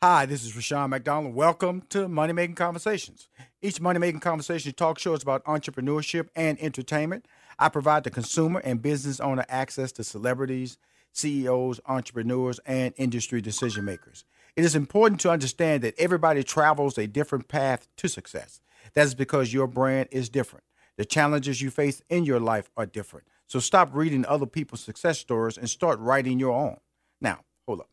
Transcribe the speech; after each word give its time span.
Hi, 0.00 0.26
this 0.26 0.44
is 0.44 0.54
Rushion 0.54 0.90
McDonald. 0.90 1.34
Welcome 1.34 1.82
to 1.88 2.06
Money 2.08 2.32
Making 2.32 2.54
Conversations. 2.54 3.26
Each 3.60 3.80
Money 3.80 3.98
Making 3.98 4.20
Conversation 4.20 4.72
talk 4.72 4.96
show 5.00 5.12
is 5.12 5.24
about 5.24 5.44
entrepreneurship 5.44 6.28
and 6.36 6.56
entertainment. 6.60 7.26
I 7.58 7.68
provide 7.68 8.04
the 8.04 8.10
consumer 8.10 8.60
and 8.60 8.80
business 8.80 9.18
owner 9.18 9.44
access 9.48 9.90
to 9.92 10.04
celebrities, 10.04 10.78
CEOs, 11.14 11.80
entrepreneurs, 11.86 12.60
and 12.64 12.94
industry 12.96 13.40
decision 13.40 13.84
makers. 13.84 14.24
It 14.54 14.64
is 14.64 14.76
important 14.76 15.20
to 15.22 15.32
understand 15.32 15.82
that 15.82 15.98
everybody 15.98 16.44
travels 16.44 16.96
a 16.96 17.08
different 17.08 17.48
path 17.48 17.88
to 17.96 18.08
success. 18.08 18.60
That 18.94 19.04
is 19.04 19.16
because 19.16 19.52
your 19.52 19.66
brand 19.66 20.10
is 20.12 20.28
different. 20.28 20.64
The 20.96 21.06
challenges 21.06 21.60
you 21.60 21.70
face 21.70 22.02
in 22.08 22.24
your 22.24 22.38
life 22.38 22.70
are 22.76 22.86
different. 22.86 23.26
So 23.48 23.58
stop 23.58 23.90
reading 23.92 24.24
other 24.26 24.46
people's 24.46 24.84
success 24.84 25.18
stories 25.18 25.58
and 25.58 25.68
start 25.68 25.98
writing 25.98 26.38
your 26.38 26.54
own. 26.54 26.76
Now, 27.20 27.40
hold 27.66 27.80
up 27.80 27.88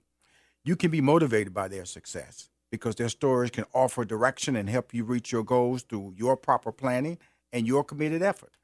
you 0.66 0.76
can 0.76 0.90
be 0.90 1.00
motivated 1.00 1.54
by 1.54 1.68
their 1.68 1.86
success 1.86 2.50
because 2.72 2.96
their 2.96 3.08
stories 3.08 3.52
can 3.52 3.66
offer 3.74 4.04
direction 4.04 4.56
and 4.56 4.68
help 4.68 4.94
you 4.94 5.04
reach 5.04 5.32
your 5.32 5.44
goals 5.44 5.84
through 5.84 6.16
your 6.18 6.36
proper 6.36 6.72
planning 6.72 7.20
and 7.54 7.68
your 7.68 7.84
committed 7.84 8.24
effort. 8.24 8.58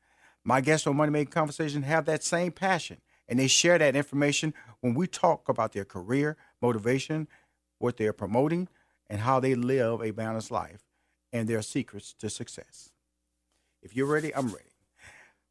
My 0.44 0.60
guests 0.60 0.88
on 0.88 0.96
Money 0.98 1.12
Making 1.12 1.32
Conversation 1.32 1.84
have 1.84 2.06
that 2.06 2.24
same 2.24 2.52
passion, 2.52 2.98
and 3.30 3.38
they 3.40 3.48
share 3.48 3.78
that 3.78 3.96
information 3.96 4.56
when 4.81 4.96
we 4.96 5.06
talk 5.06 5.48
about 5.48 5.74
their 5.74 5.86
career, 5.86 6.36
motivation, 6.59 7.28
what 7.78 7.98
they're 7.98 8.14
promoting, 8.14 8.68
and 9.08 9.22
how 9.22 9.40
they 9.40 9.54
live 9.54 10.02
a 10.02 10.09
balanced 10.09 10.50
life 10.50 10.81
and 11.31 11.48
their 11.48 11.62
secrets 11.62 12.14
to 12.18 12.30
success. 12.30 12.90
If 13.84 13.96
you're 13.96 14.08
ready, 14.08 14.36
I'm 14.36 14.48
ready. 14.48 14.66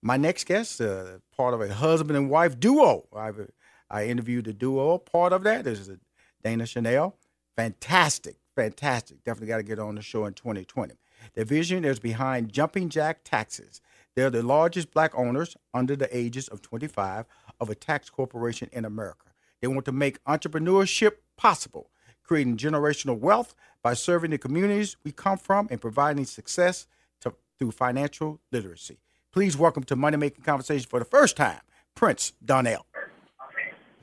My 0.02 0.16
next 0.16 0.44
guest, 0.44 0.80
uh, 0.80 1.18
part 1.36 1.54
of 1.54 1.60
a 1.60 1.72
husband 1.72 2.16
and 2.16 2.28
wife 2.28 2.58
duo. 2.58 3.06
I've, 3.14 3.50
I 3.88 4.06
interviewed 4.06 4.46
the 4.46 4.52
duo. 4.52 4.98
Part 4.98 5.32
of 5.32 5.44
that 5.44 5.66
is 5.66 5.88
a 5.88 5.98
Dana 6.42 6.66
Chanel. 6.66 7.16
Fantastic, 7.56 8.36
fantastic. 8.56 9.22
Definitely 9.24 9.48
got 9.48 9.56
to 9.58 9.62
get 9.62 9.78
on 9.78 9.94
the 9.94 10.02
show 10.02 10.24
in 10.24 10.34
2020. 10.34 10.94
The 11.34 11.44
vision 11.44 11.84
is 11.84 11.98
behind 11.98 12.52
Jumping 12.52 12.88
Jack 12.88 13.20
Taxes. 13.24 13.80
They're 14.14 14.30
the 14.30 14.42
largest 14.42 14.92
black 14.92 15.12
owners 15.14 15.56
under 15.72 15.96
the 15.96 16.14
ages 16.16 16.48
of 16.48 16.62
25 16.62 17.26
of 17.60 17.70
a 17.70 17.74
tax 17.74 18.10
corporation 18.10 18.68
in 18.72 18.84
America. 18.84 19.26
They 19.60 19.68
want 19.68 19.84
to 19.84 19.92
make 19.92 20.22
entrepreneurship 20.24 21.12
possible, 21.36 21.90
creating 22.22 22.56
generational 22.56 23.18
wealth 23.18 23.54
by 23.82 23.94
serving 23.94 24.30
the 24.30 24.38
communities 24.38 24.96
we 25.04 25.12
come 25.12 25.38
from 25.38 25.68
and 25.70 25.80
providing 25.80 26.24
success 26.24 26.86
to, 27.20 27.34
through 27.58 27.72
financial 27.72 28.40
literacy. 28.50 28.98
Please 29.32 29.56
welcome 29.56 29.84
to 29.84 29.96
Money 29.96 30.16
Making 30.16 30.44
Conversation 30.44 30.88
for 30.88 30.98
the 30.98 31.04
first 31.04 31.36
time, 31.36 31.60
Prince 31.94 32.32
Donnell. 32.44 32.86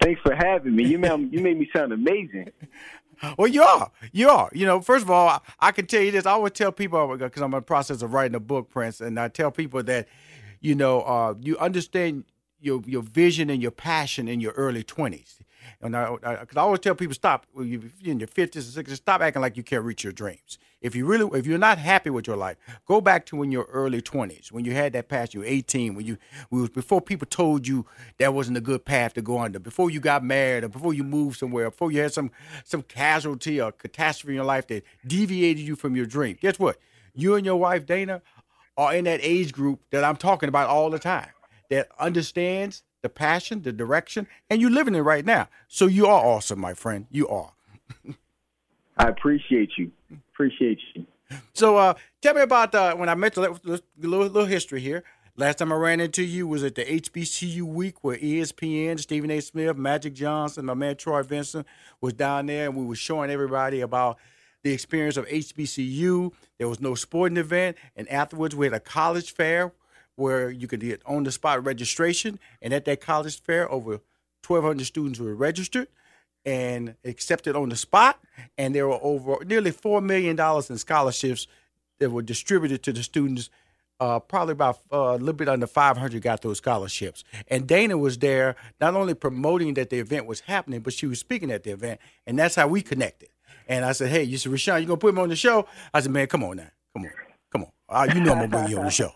Thanks 0.08 0.22
for 0.22 0.34
having 0.34 0.74
me. 0.74 0.86
You 0.86 1.00
made, 1.00 1.34
you 1.34 1.42
made 1.42 1.60
me 1.60 1.70
sound 1.76 1.92
amazing. 1.92 2.52
Well, 3.36 3.48
you 3.48 3.64
are. 3.64 3.90
You 4.12 4.30
are. 4.30 4.48
You 4.54 4.68
know, 4.68 4.80
first 4.80 5.04
of 5.04 5.10
all, 5.10 5.28
I, 5.28 5.40
I 5.60 5.72
can 5.72 5.88
tell 5.88 6.04
you 6.04 6.12
this. 6.12 6.28
I 6.28 6.34
always 6.34 6.54
tell 6.54 6.72
people 6.72 7.18
because 7.18 7.42
I'm 7.42 7.52
in 7.52 7.58
the 7.58 7.62
process 7.64 8.04
of 8.04 8.14
writing 8.14 8.36
a 8.36 8.40
book, 8.40 8.70
Prince, 8.70 9.02
and 9.02 9.20
I 9.20 9.28
tell 9.28 9.50
people 9.50 9.82
that, 9.82 10.08
you 10.62 10.76
know, 10.76 11.02
uh, 11.02 11.34
you 11.42 11.58
understand 11.58 12.26
your 12.60 12.84
your 12.86 13.02
vision 13.02 13.50
and 13.50 13.60
your 13.60 13.72
passion 13.72 14.28
in 14.28 14.40
your 14.40 14.52
early 14.52 14.84
20s. 14.84 15.40
And 15.82 15.98
I, 15.98 16.16
I, 16.22 16.36
cause 16.36 16.58
I 16.58 16.62
always 16.62 16.80
tell 16.80 16.94
people, 16.94 17.16
stop. 17.16 17.48
When 17.54 17.68
you're 17.68 17.82
in 18.04 18.20
your 18.20 18.28
50s 18.28 18.78
and 18.78 18.86
60s, 18.86 18.98
stop 18.98 19.22
acting 19.22 19.42
like 19.42 19.58
you 19.58 19.64
can't 19.64 19.84
reach 19.84 20.04
your 20.04 20.14
dreams. 20.14 20.60
If 20.80 20.96
you 20.96 21.06
really, 21.06 21.38
if 21.38 21.48
you're 21.48 21.58
not 21.58 21.80
happy 21.80 22.12
with 22.12 22.28
your 22.28 22.38
life, 22.38 22.58
go 22.86 23.02
back 23.02 23.26
to 23.28 23.42
in 23.42 23.52
your 23.52 23.64
early 23.66 24.00
20s 24.00 24.52
when 24.52 24.64
you 24.64 24.74
had 24.74 24.94
that 24.94 25.10
path. 25.10 25.34
You 25.34 25.40
were 25.40 25.46
18 25.48 25.96
when 25.96 26.06
you, 26.06 26.18
was 26.52 26.70
before 26.70 27.02
people 27.02 27.26
told 27.26 27.68
you 27.68 27.86
that 28.20 28.34
wasn't 28.34 28.58
a 28.58 28.62
good 28.62 28.86
path 28.86 29.14
to 29.16 29.22
go 29.22 29.40
under. 29.40 29.58
Before 29.58 29.90
you 29.90 30.00
got 30.00 30.24
married, 30.24 30.64
or 30.64 30.70
before 30.70 30.94
you 30.94 31.04
moved 31.04 31.40
somewhere, 31.40 31.72
before 31.72 31.92
you 31.92 32.02
had 32.02 32.14
some 32.14 32.32
some 32.64 32.84
casualty 32.84 33.60
or 33.60 33.72
catastrophe 33.72 34.34
in 34.34 34.36
your 34.36 34.46
life 34.46 34.68
that 34.68 34.84
deviated 35.06 35.66
you 35.66 35.76
from 35.76 35.96
your 35.96 36.06
dream. 36.06 36.38
Guess 36.40 36.60
what? 36.60 36.78
You 37.16 37.34
and 37.34 37.46
your 37.46 37.58
wife 37.58 37.86
Dana 37.88 38.22
are 38.78 38.94
in 38.94 39.06
that 39.06 39.20
age 39.24 39.54
group 39.54 39.82
that 39.90 40.04
I'm 40.04 40.18
talking 40.18 40.50
about 40.50 40.70
all 40.70 40.92
the 40.92 41.00
time. 41.00 41.30
That 41.70 41.90
understands 42.00 42.84
the 43.02 43.10
passion, 43.10 43.64
the 43.64 43.74
direction, 43.74 44.28
and 44.50 44.62
you're 44.62 44.72
living 44.72 44.96
it 44.96 45.02
right 45.02 45.26
now. 45.26 45.50
So 45.68 45.88
you 45.88 46.06
are 46.06 46.24
awesome, 46.24 46.60
my 46.60 46.74
friend. 46.74 47.08
You 47.10 47.28
are. 47.28 47.54
I 48.98 49.10
appreciate 49.10 49.72
you. 49.78 49.92
Appreciate 50.38 50.78
you. 50.94 51.04
So 51.54 51.78
uh, 51.78 51.96
tell 52.22 52.36
me 52.36 52.42
about 52.42 52.76
uh, 52.76 52.96
when 52.96 53.10
I 53.10 53.16
met 53.16 53.34
the 53.34 53.42
little, 53.42 53.82
little 53.98 54.46
history 54.46 54.80
here. 54.80 55.04
Last 55.36 55.58
time 55.58 55.72
I 55.72 55.76
ran 55.76 56.00
into 56.00 56.22
you 56.22 56.48
was 56.48 56.64
at 56.64 56.76
the 56.76 56.86
HBCU 56.86 57.64
week 57.64 58.04
where 58.04 58.18
ESPN, 58.18 59.00
Stephen 59.00 59.32
A. 59.32 59.40
Smith, 59.40 59.76
Magic 59.78 60.14
Johnson, 60.14 60.66
my 60.66 60.76
man 60.76 60.96
Troy 60.96 61.24
Vincent 61.24 61.66
was 62.02 62.14
down 62.14 62.46
there, 62.46 62.68
and 62.68 62.78
we 62.78 62.86
were 62.86 62.96
showing 62.96 63.32
everybody 63.32 63.82
about 63.82 64.20
the 64.62 64.72
experience 64.72 65.18
of 65.18 65.28
HBCU. 65.28 66.32
There 66.60 66.70
was 66.70 66.80
no 66.80 66.94
sporting 66.94 67.38
event, 67.38 67.78
and 67.96 68.08
afterwards 68.08 68.56
we 68.56 68.68
had 68.68 68.74
a 68.74 68.80
college 68.80 69.34
fair 69.34 69.74
where 70.18 70.52
you 70.52 70.68
could 70.68 70.82
get 70.82 71.02
on 71.08 71.24
the 71.24 71.32
spot 71.32 71.66
registration. 71.66 72.40
And 72.62 72.76
at 72.76 72.86
that 72.86 73.02
college 73.02 73.42
fair, 73.42 73.72
over 73.72 74.02
1,200 74.46 74.86
students 74.86 75.20
were 75.20 75.34
registered 75.34 75.88
and 76.48 76.96
accepted 77.04 77.58
on 77.58 77.68
the 77.68 77.76
spot. 77.76 78.20
And 78.58 78.74
there 78.74 78.88
were 78.88 79.00
over 79.02 79.44
nearly 79.44 79.72
$4 79.72 80.02
million 80.02 80.40
in 80.40 80.78
scholarships 80.78 81.46
that 82.00 82.10
were 82.10 82.22
distributed 82.22 82.82
to 82.84 82.94
the 82.94 83.04
students. 83.04 83.50
Uh, 84.00 84.20
probably 84.20 84.52
about 84.52 84.80
uh, 84.94 84.98
a 84.98 85.18
little 85.18 85.34
bit 85.34 85.50
under 85.50 85.68
500 85.68 86.22
got 86.22 86.42
those 86.44 86.60
scholarships. 86.60 87.24
And 87.48 87.68
Dana 87.68 87.98
was 87.98 88.18
there 88.20 88.56
not 88.80 88.94
only 88.94 89.14
promoting 89.16 89.74
that 89.74 89.90
the 89.90 89.98
event 89.98 90.26
was 90.26 90.42
happening, 90.42 90.82
but 90.82 90.94
she 90.94 91.08
was 91.08 91.20
speaking 91.20 91.52
at 91.52 91.64
the 91.64 91.72
event. 91.72 92.00
And 92.26 92.40
that's 92.40 92.56
how 92.56 92.68
we 92.68 92.82
connected. 92.82 93.30
And 93.68 93.84
I 93.84 93.92
said, 93.92 94.10
hey, 94.10 94.24
you 94.24 94.38
said, 94.38 94.52
Rushion, 94.52 94.80
you 94.80 94.88
going 94.88 95.00
to 95.00 95.02
put 95.02 95.10
him 95.10 95.20
on 95.20 95.30
the 95.30 95.36
show? 95.36 95.68
I 95.94 96.00
said, 96.00 96.12
man, 96.12 96.28
come 96.28 96.44
on 96.44 96.58
now. 96.58 96.70
Come 96.94 97.06
on. 97.06 97.12
Come 97.52 97.64
on. 97.64 97.72
Uh, 97.90 98.14
you 98.14 98.22
know 98.22 98.34
I'm 98.34 98.38
going 98.38 98.52
to 98.52 98.58
bring 98.58 98.70
you 98.70 98.78
on 98.78 98.86
the 98.86 98.92
show. 98.92 99.12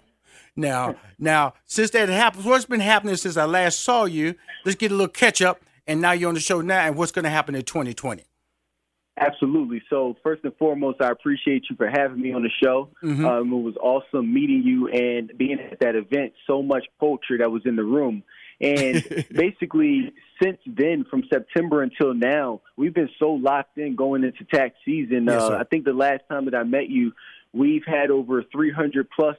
Now, 0.55 0.95
now, 1.17 1.53
since 1.65 1.91
that 1.91 2.09
happened, 2.09 2.43
what's 2.43 2.65
been 2.65 2.81
happening 2.81 3.15
since 3.15 3.37
I 3.37 3.45
last 3.45 3.79
saw 3.81 4.03
you? 4.05 4.35
Let's 4.65 4.75
get 4.75 4.91
a 4.91 4.95
little 4.95 5.07
catch 5.07 5.41
up. 5.41 5.61
And 5.91 5.99
now 5.99 6.13
you're 6.13 6.29
on 6.29 6.35
the 6.35 6.39
show 6.39 6.61
now, 6.61 6.87
and 6.87 6.95
what's 6.95 7.11
going 7.11 7.25
to 7.25 7.29
happen 7.29 7.53
in 7.53 7.63
2020? 7.63 8.23
Absolutely. 9.19 9.83
So 9.89 10.15
first 10.23 10.41
and 10.45 10.55
foremost, 10.55 11.01
I 11.01 11.09
appreciate 11.09 11.65
you 11.69 11.75
for 11.75 11.89
having 11.89 12.21
me 12.21 12.31
on 12.31 12.43
the 12.43 12.49
show. 12.63 12.89
Mm-hmm. 13.03 13.25
Um, 13.25 13.51
it 13.51 13.57
was 13.57 13.75
awesome 13.75 14.33
meeting 14.33 14.63
you 14.63 14.87
and 14.87 15.37
being 15.37 15.59
at 15.59 15.81
that 15.81 15.95
event. 15.95 16.31
So 16.47 16.63
much 16.63 16.85
culture 16.97 17.37
that 17.39 17.51
was 17.51 17.63
in 17.65 17.75
the 17.75 17.83
room, 17.83 18.23
And 18.61 19.03
basically, 19.33 20.13
since 20.41 20.59
then, 20.65 21.03
from 21.09 21.23
September 21.31 21.83
until 21.83 22.13
now, 22.13 22.61
we've 22.77 22.93
been 22.93 23.09
so 23.19 23.31
locked 23.31 23.77
in 23.77 23.97
going 23.97 24.23
into 24.23 24.45
tax 24.45 24.75
season. 24.85 25.25
Yes, 25.25 25.41
uh, 25.41 25.57
I 25.59 25.65
think 25.65 25.83
the 25.83 25.91
last 25.91 26.21
time 26.29 26.45
that 26.45 26.55
I 26.55 26.63
met 26.63 26.89
you, 26.89 27.11
we've 27.51 27.83
had 27.85 28.11
over 28.11 28.45
300 28.49 29.09
plus 29.13 29.35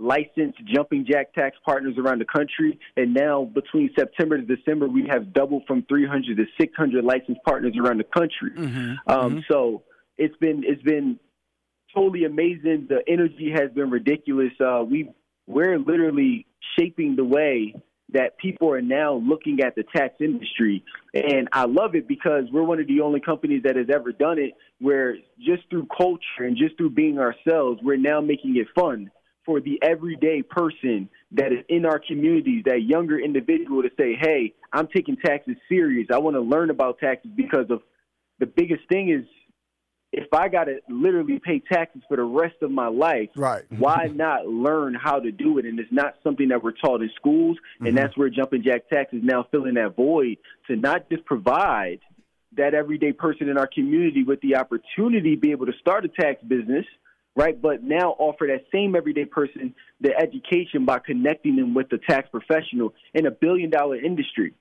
licensed 0.00 0.58
jumping 0.66 1.06
jack 1.08 1.32
tax 1.34 1.56
partners 1.64 1.94
around 1.98 2.20
the 2.20 2.24
country. 2.24 2.78
And 2.96 3.14
now, 3.14 3.44
between 3.44 3.90
September 3.96 4.38
to 4.38 4.56
December, 4.56 4.88
we 4.88 5.06
have 5.10 5.32
doubled 5.32 5.64
from 5.66 5.84
300 5.88 6.36
to 6.36 6.44
600 6.58 7.04
licensed 7.04 7.42
partners 7.44 7.74
around 7.78 7.98
the 7.98 8.04
country. 8.04 8.50
Mm-hmm. 8.56 8.92
Um, 9.06 9.30
mm-hmm. 9.30 9.38
So 9.50 9.82
it's 10.16 10.36
been 10.38 10.62
it's 10.64 10.82
been 10.82 11.18
totally 11.94 12.24
amazing. 12.24 12.86
The 12.88 13.02
energy 13.06 13.52
has 13.54 13.70
been 13.72 13.90
ridiculous. 13.90 14.52
Uh, 14.58 14.82
we 14.88 15.10
we're 15.46 15.78
literally 15.78 16.46
shaping 16.78 17.16
the 17.16 17.24
way 17.24 17.74
that 18.12 18.38
people 18.38 18.72
are 18.72 18.82
now 18.82 19.14
looking 19.14 19.60
at 19.60 19.76
the 19.76 19.84
tax 19.94 20.14
industry. 20.20 20.84
And 21.14 21.48
I 21.52 21.66
love 21.66 21.94
it 21.94 22.08
because 22.08 22.44
we're 22.52 22.64
one 22.64 22.80
of 22.80 22.88
the 22.88 23.02
only 23.02 23.20
companies 23.20 23.62
that 23.64 23.76
has 23.76 23.86
ever 23.92 24.10
done 24.10 24.38
it 24.38 24.54
where 24.80 25.16
just 25.38 25.62
through 25.70 25.86
culture 25.96 26.40
and 26.40 26.56
just 26.56 26.76
through 26.76 26.90
being 26.90 27.18
ourselves, 27.20 27.80
we're 27.84 27.96
now 27.96 28.20
making 28.20 28.56
it 28.56 28.66
fun 28.74 29.12
for 29.50 29.60
the 29.60 29.80
everyday 29.82 30.42
person 30.42 31.08
that 31.32 31.52
is 31.52 31.64
in 31.68 31.84
our 31.84 31.98
communities, 31.98 32.62
that 32.66 32.82
younger 32.84 33.18
individual 33.18 33.82
to 33.82 33.88
say, 33.98 34.16
hey, 34.20 34.54
I'm 34.72 34.86
taking 34.86 35.16
taxes 35.16 35.56
serious. 35.68 36.06
I 36.12 36.18
want 36.18 36.36
to 36.36 36.40
learn 36.40 36.70
about 36.70 37.00
taxes 37.00 37.32
because 37.34 37.66
of 37.68 37.82
the 38.38 38.46
biggest 38.46 38.82
thing 38.88 39.10
is 39.10 39.26
if 40.12 40.32
I 40.32 40.46
got 40.46 40.64
to 40.64 40.78
literally 40.88 41.40
pay 41.44 41.58
taxes 41.58 42.02
for 42.06 42.16
the 42.16 42.22
rest 42.22 42.62
of 42.62 42.70
my 42.70 42.86
life, 42.86 43.30
right? 43.34 43.64
why 43.76 44.06
not 44.06 44.46
learn 44.46 44.94
how 44.94 45.18
to 45.18 45.32
do 45.32 45.58
it? 45.58 45.64
And 45.64 45.80
it's 45.80 45.90
not 45.90 46.14
something 46.22 46.46
that 46.50 46.62
we're 46.62 46.70
taught 46.70 47.02
in 47.02 47.10
schools, 47.16 47.58
and 47.80 47.88
mm-hmm. 47.88 47.96
that's 47.96 48.16
where 48.16 48.30
Jumping 48.30 48.62
Jack 48.62 48.88
Tax 48.88 49.12
is 49.12 49.24
now 49.24 49.48
filling 49.50 49.74
that 49.74 49.96
void 49.96 50.36
to 50.68 50.76
not 50.76 51.10
just 51.10 51.24
provide 51.24 51.98
that 52.56 52.74
everyday 52.74 53.12
person 53.12 53.48
in 53.48 53.58
our 53.58 53.66
community 53.66 54.22
with 54.22 54.40
the 54.42 54.54
opportunity 54.54 55.34
to 55.34 55.40
be 55.40 55.50
able 55.50 55.66
to 55.66 55.72
start 55.80 56.04
a 56.04 56.08
tax 56.08 56.40
business, 56.44 56.86
right? 57.36 57.60
But 57.60 57.82
now 57.82 58.14
offer 58.18 58.46
that 58.48 58.64
same 58.72 58.96
everyday 58.96 59.24
person 59.24 59.74
the 60.00 60.16
education 60.16 60.84
by 60.84 60.98
connecting 60.98 61.56
them 61.56 61.74
with 61.74 61.88
the 61.88 61.98
tax 61.98 62.28
professional 62.30 62.94
in 63.14 63.26
a 63.26 63.30
billion 63.30 63.70
dollar 63.70 63.96
industry 63.96 64.54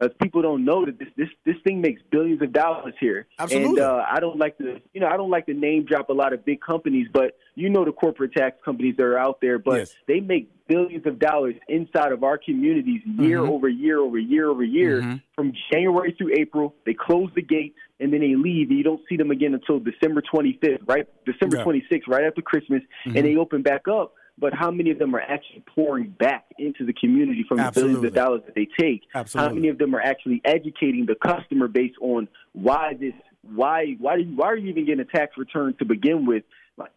as 0.00 0.10
people 0.20 0.42
don't 0.42 0.64
know 0.64 0.84
that 0.84 0.98
this 0.98 1.08
this 1.16 1.28
this 1.46 1.56
thing 1.64 1.80
makes 1.80 2.02
billions 2.10 2.42
of 2.42 2.52
dollars 2.52 2.94
here. 2.98 3.26
Absolutely. 3.38 3.80
And 3.80 3.80
uh, 3.80 4.04
I 4.08 4.20
don't 4.20 4.38
like 4.38 4.58
to 4.58 4.80
you 4.92 5.00
know 5.00 5.06
I 5.06 5.16
don't 5.16 5.30
like 5.30 5.46
to 5.46 5.54
name 5.54 5.84
drop 5.84 6.08
a 6.08 6.12
lot 6.12 6.32
of 6.32 6.44
big 6.44 6.60
companies, 6.60 7.08
but 7.12 7.36
you 7.54 7.70
know 7.70 7.84
the 7.84 7.92
corporate 7.92 8.32
tax 8.32 8.56
companies 8.64 8.96
that 8.96 9.04
are 9.04 9.18
out 9.18 9.40
there, 9.40 9.58
but 9.58 9.78
yes. 9.78 9.94
they 10.08 10.20
make 10.20 10.50
billions 10.66 11.06
of 11.06 11.18
dollars 11.18 11.54
inside 11.68 12.10
of 12.12 12.24
our 12.24 12.38
communities 12.38 13.02
year 13.04 13.40
mm-hmm. 13.40 13.52
over 13.52 13.68
year 13.68 14.00
over 14.00 14.18
year 14.18 14.48
over 14.48 14.64
year 14.64 15.00
mm-hmm. 15.00 15.16
from 15.34 15.52
January 15.72 16.14
through 16.16 16.34
April. 16.36 16.74
They 16.86 16.94
close 16.94 17.30
the 17.34 17.42
gates 17.42 17.78
and 18.04 18.12
then 18.12 18.20
they 18.20 18.36
leave. 18.36 18.68
And 18.68 18.78
you 18.78 18.84
don't 18.84 19.00
see 19.08 19.16
them 19.16 19.32
again 19.32 19.54
until 19.54 19.80
December 19.80 20.22
25th, 20.22 20.86
right? 20.86 21.06
December 21.24 21.56
yeah. 21.56 21.64
26th, 21.64 22.06
right 22.06 22.24
after 22.24 22.42
Christmas, 22.42 22.82
mm-hmm. 23.06 23.16
and 23.16 23.26
they 23.26 23.36
open 23.36 23.62
back 23.62 23.88
up 23.88 24.12
but 24.38 24.52
how 24.52 24.70
many 24.70 24.90
of 24.90 24.98
them 24.98 25.14
are 25.14 25.20
actually 25.20 25.62
pouring 25.74 26.10
back 26.18 26.44
into 26.58 26.84
the 26.84 26.92
community 26.92 27.44
from 27.48 27.60
Absolutely. 27.60 27.94
the 27.94 28.00
billions 28.00 28.12
of 28.12 28.14
dollars 28.14 28.42
that 28.46 28.54
they 28.54 28.68
take? 28.78 29.02
Absolutely. 29.14 29.48
How 29.48 29.54
many 29.54 29.68
of 29.68 29.78
them 29.78 29.94
are 29.94 30.00
actually 30.00 30.40
educating 30.44 31.06
the 31.06 31.14
customer 31.14 31.68
base 31.68 31.94
on 32.00 32.28
why 32.52 32.94
this, 32.98 33.12
why, 33.42 33.94
why, 33.98 34.22
why 34.22 34.46
are 34.46 34.56
you 34.56 34.70
even 34.70 34.86
getting 34.86 35.00
a 35.00 35.04
tax 35.04 35.36
return 35.36 35.74
to 35.78 35.84
begin 35.84 36.26
with? 36.26 36.42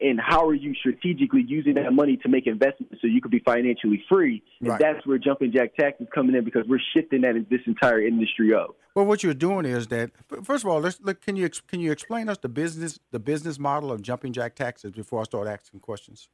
And 0.01 0.19
how 0.19 0.47
are 0.47 0.55
you 0.55 0.73
strategically 0.75 1.43
using 1.47 1.75
that 1.75 1.93
money 1.93 2.17
to 2.17 2.29
make 2.29 2.47
investments 2.47 2.95
so 2.99 3.07
you 3.07 3.21
could 3.21 3.31
be 3.31 3.39
financially 3.39 4.03
free? 4.09 4.41
And 4.59 4.69
Right. 4.69 4.79
that's 4.79 5.05
where 5.05 5.17
jumping 5.19 5.51
jack 5.51 5.75
tax 5.75 6.01
is 6.01 6.07
coming 6.13 6.35
in 6.35 6.43
because 6.43 6.65
we're 6.67 6.81
shifting 6.95 7.21
that 7.21 7.35
in 7.35 7.45
this 7.49 7.61
entire 7.67 8.01
industry 8.01 8.53
up. 8.53 8.75
Well, 8.95 9.05
what 9.05 9.23
you're 9.23 9.35
doing 9.35 9.65
is 9.65 9.87
that 9.87 10.11
first 10.43 10.63
of 10.63 10.69
all, 10.71 10.79
let's 10.79 10.99
look. 11.01 11.21
Can 11.21 11.35
you 11.35 11.47
can 11.67 11.79
you 11.79 11.91
explain 11.91 12.29
us 12.29 12.39
the 12.39 12.49
business 12.49 12.99
the 13.11 13.19
business 13.19 13.59
model 13.59 13.91
of 13.91 14.01
jumping 14.01 14.33
jack 14.33 14.55
taxes 14.55 14.91
before 14.91 15.21
I 15.21 15.23
start 15.23 15.47
asking 15.47 15.81
questions? 15.81 16.29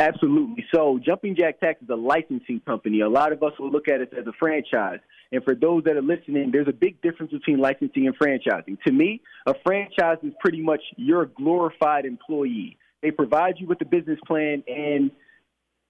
Absolutely. 0.00 0.64
So, 0.74 0.98
Jumping 1.04 1.36
Jack 1.36 1.60
Tax 1.60 1.82
is 1.82 1.90
a 1.90 1.94
licensing 1.94 2.60
company. 2.66 3.00
A 3.00 3.08
lot 3.10 3.32
of 3.32 3.42
us 3.42 3.52
will 3.58 3.70
look 3.70 3.86
at 3.86 4.00
it 4.00 4.14
as 4.18 4.26
a 4.26 4.32
franchise. 4.32 5.00
And 5.32 5.44
for 5.44 5.54
those 5.54 5.84
that 5.84 5.96
are 5.96 6.02
listening, 6.02 6.50
there's 6.50 6.68
a 6.68 6.72
big 6.72 7.00
difference 7.02 7.32
between 7.32 7.58
licensing 7.58 8.06
and 8.06 8.18
franchising. 8.18 8.80
To 8.82 8.92
me, 8.92 9.20
a 9.46 9.54
franchise 9.64 10.18
is 10.22 10.32
pretty 10.40 10.60
much 10.60 10.80
your 10.96 11.26
glorified 11.26 12.04
employee. 12.04 12.76
They 13.02 13.10
provide 13.10 13.54
you 13.58 13.66
with 13.66 13.80
a 13.80 13.84
business 13.84 14.18
plan 14.26 14.62
and 14.66 15.10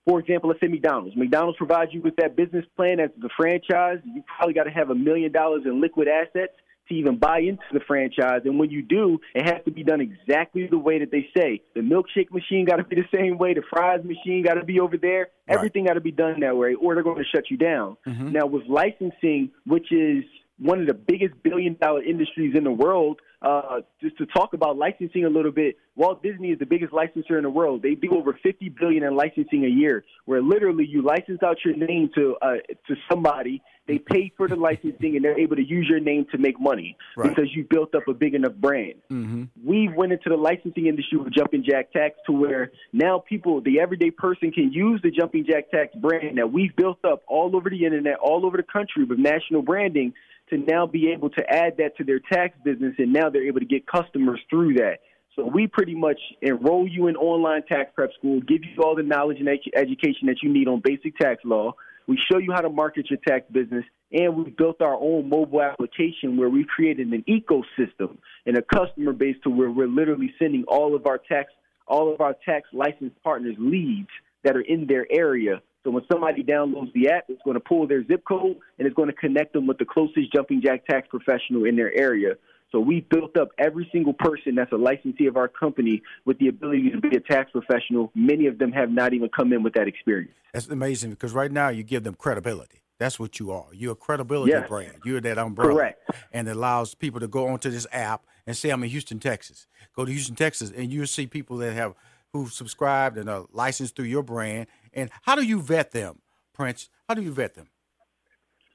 for 0.06 0.18
example, 0.18 0.48
let's 0.48 0.60
say 0.60 0.66
McDonald's. 0.66 1.14
McDonald's 1.14 1.58
provides 1.58 1.92
you 1.92 2.00
with 2.00 2.16
that 2.16 2.34
business 2.34 2.64
plan 2.74 3.00
as 3.00 3.10
the 3.20 3.28
franchise. 3.36 3.98
You 4.04 4.24
probably 4.36 4.54
got 4.54 4.64
to 4.64 4.70
have 4.70 4.90
a 4.90 4.94
million 4.94 5.30
dollars 5.30 5.62
in 5.66 5.80
liquid 5.80 6.08
assets 6.08 6.54
to 6.90 6.94
even 6.94 7.16
buy 7.16 7.38
into 7.38 7.62
the 7.72 7.80
franchise. 7.80 8.42
And 8.44 8.58
when 8.58 8.70
you 8.70 8.82
do, 8.82 9.18
it 9.34 9.46
has 9.46 9.64
to 9.64 9.70
be 9.70 9.82
done 9.82 10.00
exactly 10.00 10.66
the 10.70 10.78
way 10.78 10.98
that 10.98 11.10
they 11.10 11.28
say. 11.34 11.62
The 11.74 11.80
milkshake 11.80 12.30
machine 12.30 12.66
got 12.66 12.76
to 12.76 12.84
be 12.84 12.96
the 12.96 13.08
same 13.16 13.38
way. 13.38 13.54
The 13.54 13.62
fries 13.70 14.04
machine 14.04 14.44
got 14.44 14.54
to 14.54 14.64
be 14.64 14.80
over 14.80 14.96
there. 14.98 15.28
Right. 15.48 15.56
Everything 15.56 15.86
got 15.86 15.94
to 15.94 16.00
be 16.00 16.12
done 16.12 16.40
that 16.40 16.56
way, 16.56 16.74
or 16.74 16.94
they're 16.94 17.04
going 17.04 17.16
to 17.16 17.24
shut 17.24 17.50
you 17.50 17.56
down. 17.56 17.96
Mhm. 18.06 18.32
Now, 18.32 18.46
with 18.46 18.66
licensing, 18.68 19.50
which 19.66 19.90
is 19.90 20.24
one 20.58 20.80
of 20.80 20.86
the 20.86 20.94
biggest 20.94 21.42
billion 21.42 21.76
dollar 21.80 22.02
industries 22.02 22.54
in 22.54 22.64
the 22.64 22.72
world, 22.72 23.20
uh, 23.42 23.80
just 24.02 24.18
to 24.18 24.26
talk 24.26 24.52
about 24.52 24.76
licensing 24.76 25.24
a 25.24 25.28
little 25.30 25.50
bit, 25.50 25.76
Walt 25.96 26.22
Disney 26.22 26.50
is 26.50 26.58
the 26.58 26.66
biggest 26.66 26.92
licensor 26.92 27.38
in 27.38 27.44
the 27.44 27.50
world. 27.50 27.82
They 27.82 27.94
do 27.94 28.10
over 28.16 28.38
50 28.42 28.68
billion 28.70 29.02
in 29.02 29.16
licensing 29.16 29.64
a 29.64 29.68
year, 29.68 30.04
where 30.26 30.42
literally 30.42 30.86
you 30.86 31.02
license 31.02 31.42
out 31.42 31.56
your 31.64 31.74
name 31.74 32.10
to 32.14 32.36
uh, 32.42 32.54
to 32.88 32.94
somebody, 33.10 33.62
they 33.86 33.98
pay 33.98 34.30
for 34.36 34.46
the 34.46 34.56
licensing, 34.56 35.16
and 35.16 35.24
they're 35.24 35.38
able 35.38 35.56
to 35.56 35.64
use 35.64 35.86
your 35.88 36.00
name 36.00 36.26
to 36.32 36.38
make 36.38 36.60
money 36.60 36.96
Right. 37.16 37.30
because 37.30 37.54
you 37.54 37.64
built 37.68 37.94
up 37.94 38.08
a 38.08 38.14
big 38.14 38.34
enough 38.34 38.54
brand. 38.54 38.94
Mm-hmm. 39.10 39.44
We 39.64 39.88
went 39.88 40.12
into 40.12 40.28
the 40.28 40.36
licensing 40.36 40.86
industry 40.86 41.18
with 41.18 41.32
Jumping 41.32 41.64
Jack 41.68 41.92
Tax 41.92 42.16
to 42.26 42.32
where 42.32 42.72
now 42.92 43.18
people, 43.18 43.62
the 43.62 43.80
everyday 43.80 44.10
person, 44.10 44.52
can 44.52 44.72
use 44.72 45.00
the 45.02 45.10
Jumping 45.10 45.46
Jack 45.46 45.70
Tax 45.70 45.94
brand 45.94 46.36
that 46.38 46.52
we've 46.52 46.74
built 46.76 47.02
up 47.04 47.22
all 47.26 47.56
over 47.56 47.70
the 47.70 47.84
internet, 47.84 48.18
all 48.18 48.44
over 48.44 48.58
the 48.58 48.62
country 48.62 49.04
with 49.04 49.18
national 49.18 49.62
branding 49.62 50.12
to 50.50 50.58
now 50.58 50.86
be 50.86 51.10
able 51.12 51.30
to 51.30 51.42
add 51.48 51.76
that 51.78 51.96
to 51.96 52.04
their 52.04 52.18
tax 52.18 52.58
business, 52.64 52.94
and 52.98 53.12
now 53.12 53.29
they're 53.30 53.46
able 53.46 53.60
to 53.60 53.66
get 53.66 53.86
customers 53.86 54.40
through 54.48 54.74
that. 54.74 54.98
So 55.36 55.46
we 55.46 55.66
pretty 55.66 55.94
much 55.94 56.20
enroll 56.42 56.88
you 56.88 57.06
in 57.06 57.16
online 57.16 57.62
tax 57.62 57.90
prep 57.94 58.10
school, 58.18 58.40
give 58.40 58.64
you 58.64 58.82
all 58.82 58.96
the 58.96 59.02
knowledge 59.02 59.38
and 59.38 59.48
edu- 59.48 59.74
education 59.74 60.26
that 60.26 60.42
you 60.42 60.52
need 60.52 60.68
on 60.68 60.82
basic 60.84 61.16
tax 61.16 61.42
law. 61.44 61.72
We 62.06 62.18
show 62.30 62.38
you 62.38 62.52
how 62.52 62.60
to 62.60 62.68
market 62.68 63.08
your 63.08 63.20
tax 63.26 63.46
business, 63.52 63.84
and 64.12 64.36
we've 64.36 64.56
built 64.56 64.82
our 64.82 64.96
own 64.96 65.28
mobile 65.28 65.62
application 65.62 66.36
where 66.36 66.48
we've 66.48 66.66
created 66.66 67.08
an 67.12 67.24
ecosystem 67.28 68.18
and 68.44 68.58
a 68.58 68.62
customer 68.62 69.12
base 69.12 69.36
to 69.44 69.50
where 69.50 69.70
we're 69.70 69.86
literally 69.86 70.34
sending 70.38 70.64
all 70.66 70.96
of 70.96 71.06
our 71.06 71.18
tax, 71.18 71.52
all 71.86 72.12
of 72.12 72.20
our 72.20 72.34
tax 72.44 72.68
licensed 72.72 73.22
partners 73.22 73.54
leads 73.58 74.08
that 74.42 74.56
are 74.56 74.62
in 74.62 74.86
their 74.86 75.06
area. 75.12 75.62
So 75.84 75.90
when 75.90 76.02
somebody 76.10 76.42
downloads 76.42 76.92
the 76.92 77.08
app, 77.08 77.24
it's 77.28 77.40
going 77.44 77.54
to 77.54 77.60
pull 77.60 77.86
their 77.86 78.04
zip 78.06 78.24
code 78.26 78.56
and 78.78 78.86
it's 78.86 78.96
going 78.96 79.08
to 79.08 79.14
connect 79.14 79.52
them 79.52 79.66
with 79.66 79.78
the 79.78 79.86
closest 79.86 80.32
jumping 80.34 80.60
jack 80.62 80.86
tax 80.86 81.08
professional 81.08 81.64
in 81.64 81.76
their 81.76 81.96
area. 81.96 82.34
So 82.72 82.78
we 82.80 83.00
built 83.00 83.36
up 83.36 83.48
every 83.58 83.88
single 83.92 84.12
person 84.12 84.54
that's 84.54 84.72
a 84.72 84.76
licensee 84.76 85.26
of 85.26 85.36
our 85.36 85.48
company 85.48 86.02
with 86.24 86.38
the 86.38 86.48
ability 86.48 86.90
to 86.90 87.00
be 87.00 87.16
a 87.16 87.20
tax 87.20 87.50
professional. 87.50 88.12
Many 88.14 88.46
of 88.46 88.58
them 88.58 88.72
have 88.72 88.90
not 88.90 89.12
even 89.12 89.28
come 89.28 89.52
in 89.52 89.62
with 89.62 89.74
that 89.74 89.88
experience. 89.88 90.32
That's 90.52 90.68
amazing 90.68 91.10
because 91.10 91.32
right 91.32 91.50
now 91.50 91.68
you 91.68 91.82
give 91.82 92.04
them 92.04 92.14
credibility. 92.14 92.82
That's 92.98 93.18
what 93.18 93.40
you 93.40 93.50
are. 93.50 93.66
You're 93.72 93.92
a 93.92 93.96
credibility 93.96 94.52
Yes. 94.52 94.68
brand. 94.68 94.98
You're 95.04 95.20
that 95.22 95.38
umbrella. 95.38 95.72
Correct. 95.72 96.10
And 96.32 96.46
it 96.48 96.56
allows 96.56 96.94
people 96.94 97.18
to 97.20 97.28
go 97.28 97.48
onto 97.48 97.70
this 97.70 97.86
app 97.92 98.26
and 98.46 98.56
say, 98.56 98.70
I'm 98.70 98.82
in 98.84 98.90
Houston, 98.90 99.18
Texas. 99.18 99.66
Go 99.96 100.04
to 100.04 100.12
Houston, 100.12 100.34
Texas, 100.36 100.70
and 100.70 100.92
you'll 100.92 101.06
see 101.06 101.26
people 101.26 101.56
that 101.58 101.72
have 101.72 101.94
who've 102.32 102.52
subscribed 102.52 103.16
and 103.16 103.28
are 103.28 103.46
licensed 103.52 103.96
through 103.96 104.04
your 104.04 104.22
brand. 104.22 104.66
And 104.92 105.10
how 105.22 105.34
do 105.34 105.42
you 105.42 105.60
vet 105.60 105.92
them, 105.92 106.20
Prince? 106.52 106.88
How 107.08 107.14
do 107.14 107.22
you 107.22 107.32
vet 107.32 107.54
them? 107.54 107.68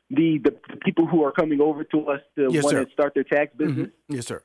The, 0.10 0.38
the, 0.44 0.52
the 0.70 0.78
people 0.78 1.08
who 1.08 1.24
are 1.24 1.32
coming 1.32 1.62
over 1.62 1.84
to 1.86 2.08
us 2.10 2.22
to 2.36 2.48
Yes, 2.52 2.64
want 2.64 2.76
sir. 2.76 2.86
to 2.86 2.92
start 2.92 3.14
their 3.16 3.24
tax 3.24 3.56
business, 3.56 3.90
Yes, 4.08 4.28
sir. 4.28 4.44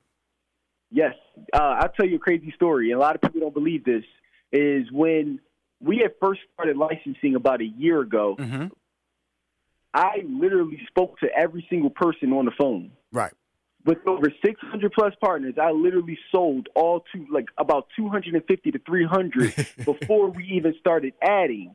Yes, 0.91 1.15
uh, 1.53 1.59
I'll 1.81 1.89
tell 1.91 2.07
you 2.07 2.17
a 2.17 2.19
crazy 2.19 2.53
story, 2.57 2.91
and 2.91 2.99
a 2.99 3.01
lot 3.01 3.15
of 3.15 3.21
people 3.23 3.41
don't 3.41 3.55
believe 3.55 3.85
this. 3.85 4.03
Is 4.53 4.91
when 4.91 5.39
we 5.81 5.99
had 5.99 6.13
first 6.21 6.41
started 6.55 6.77
licensing 6.77 7.37
about 7.37 7.61
a 7.61 7.67
year 7.67 8.01
ago, 8.01 8.37
Mm-hmm. 8.39 8.67
I 9.93 10.23
literally 10.29 10.81
spoke 10.87 11.19
to 11.19 11.27
every 11.37 11.67
single 11.69 11.91
person 11.91 12.33
on 12.33 12.45
the 12.45 12.53
phone. 12.57 12.93
Right. 13.13 13.33
With 13.85 13.99
over 14.07 14.33
600 14.45 14.93
plus 14.93 15.15
partners, 15.21 15.55
I 15.61 15.73
literally 15.73 16.19
sold 16.31 16.69
all 16.77 17.05
to 17.13 17.27
like 17.31 17.47
about 17.59 17.89
250 17.97 18.71
to 18.73 18.79
300 18.79 19.55
before 19.85 20.31
we 20.31 20.45
even 20.53 20.75
started 20.79 21.15
adding 21.23 21.75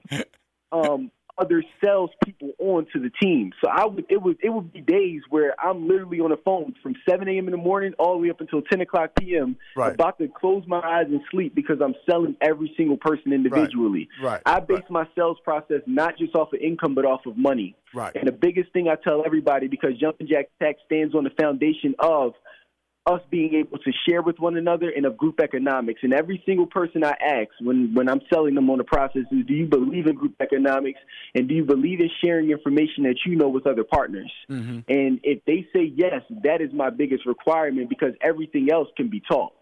um, 0.72 1.12
other 1.38 1.64
salespeople 1.84 2.52
onto 2.60 3.00
the 3.02 3.10
team. 3.22 3.52
So 3.64 3.70
I 3.70 3.86
would 3.86 4.06
it 4.10 4.22
would 4.22 4.38
it 4.42 4.50
would 4.50 4.72
be 4.72 4.82
days 4.82 5.22
where 5.30 5.54
I'm 5.60 5.88
literally 5.88 6.20
on 6.20 6.30
the 6.30 6.38
phone 6.38 6.74
from 6.82 6.96
7 7.10 7.28
a.m. 7.28 7.46
in 7.48 7.52
the 7.52 7.58
morning 7.58 7.94
all 8.00 8.14
the 8.14 8.20
way 8.24 8.30
up 8.30 8.40
until 8.42 8.62
10 8.62 8.82
o'clock 8.82 9.12
p.m. 9.20 9.58
Right. 9.76 9.94
about 9.94 10.18
to 10.20 10.28
close 10.28 10.64
my 10.68 10.80
eyes 10.80 11.08
and 11.10 11.22
sleep 11.32 11.54
because 11.56 11.78
I'm 11.84 11.96
selling 12.10 12.36
every 12.42 12.74
single 12.78 12.98
person 12.98 13.34
individually. 13.34 14.08
Right. 14.22 14.42
I 14.46 14.60
base 14.60 14.76
Right. 14.76 14.92
my 14.92 15.08
sales 15.16 15.38
process 15.44 15.82
not 15.86 16.18
just 16.18 16.36
off 16.36 16.54
of 16.54 16.60
income 16.60 16.96
but 16.96 17.06
off 17.06 17.26
of 17.26 17.38
money. 17.38 17.76
Right. 17.94 18.16
And 18.16 18.28
the 18.28 18.32
biggest 18.34 18.72
thing 18.74 18.88
I 18.88 18.96
tell 18.96 19.24
everybody 19.26 19.68
because 19.68 19.92
Jumping 20.00 20.28
Jack 20.28 20.48
Tax 20.62 20.80
stands 20.86 21.16
on 21.16 21.24
the 21.24 21.30
foundation 21.42 21.96
of 22.00 22.34
us 23.08 23.22
being 23.30 23.54
able 23.54 23.78
to 23.78 23.92
share 24.08 24.22
with 24.22 24.40
one 24.40 24.58
another 24.58 24.90
and 24.90 25.06
of 25.06 25.16
group 25.16 25.40
economics. 25.40 26.00
And 26.04 26.14
every 26.14 26.42
single 26.46 26.66
person 26.66 27.04
I 27.04 27.16
ask 27.22 27.50
when, 27.62 27.94
when 27.94 28.10
I'm 28.10 28.22
selling 28.34 28.56
them 28.56 28.70
on 28.70 28.80
the 28.80 28.84
process 28.84 29.24
is, 29.32 29.46
do 29.46 29.54
you 29.54 29.68
believe 29.68 30.08
in 30.08 30.16
group 30.16 30.34
economics? 30.40 31.00
And 31.36 31.48
do 31.48 31.54
you 31.54 31.64
believe 31.64 32.00
in 32.00 32.10
sharing 32.24 32.50
information 32.50 33.04
that 33.04 33.18
you 33.26 33.36
know 33.36 33.50
with 33.50 33.68
other 33.68 33.84
partners? 33.84 34.32
Mm-hmm. 34.50 34.80
And 34.88 35.20
if 35.24 35.46
they 35.46 35.68
say 35.74 35.94
yes, 35.96 36.22
that 36.44 36.62
is 36.62 36.74
my 36.74 36.90
biggest 36.90 37.26
requirement 37.26 37.90
because 37.90 38.14
everything 38.22 38.70
else 38.72 38.88
can 38.98 39.10
be 39.10 39.22
taught. 39.22 39.54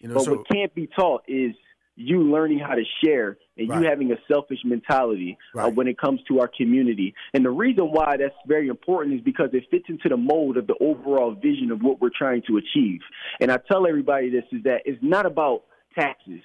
You 0.00 0.08
know, 0.08 0.14
But 0.14 0.24
so 0.24 0.34
what 0.36 0.48
can't 0.48 0.74
be 0.74 0.88
taught 0.88 1.22
is 1.28 1.54
you 2.00 2.22
learning 2.22 2.58
how 2.58 2.74
to 2.74 2.84
share 3.04 3.36
and 3.58 3.68
Right. 3.68 3.82
you 3.82 3.88
having 3.88 4.10
a 4.10 4.16
selfish 4.26 4.60
mentality 4.64 5.36
uh, 5.56 5.68
when 5.70 5.86
it 5.86 5.98
comes 5.98 6.20
to 6.28 6.40
our 6.40 6.48
community. 6.48 7.14
And 7.34 7.44
the 7.44 7.50
reason 7.50 7.92
why 7.92 8.16
that's 8.16 8.34
very 8.46 8.68
important 8.68 9.16
is 9.16 9.20
because 9.22 9.50
it 9.52 9.64
fits 9.70 9.84
into 9.88 10.08
the 10.08 10.16
mold 10.16 10.56
of 10.56 10.66
the 10.66 10.76
overall 10.80 11.32
vision 11.34 11.70
of 11.70 11.80
what 11.82 12.00
we're 12.00 12.10
trying 12.16 12.42
to 12.48 12.56
achieve. 12.56 13.00
And 13.40 13.52
I 13.52 13.58
tell 13.70 13.86
everybody 13.86 14.30
this 14.30 14.44
is 14.50 14.62
that 14.64 14.82
it's 14.86 15.02
not 15.02 15.26
about 15.26 15.64
taxes, 15.94 16.40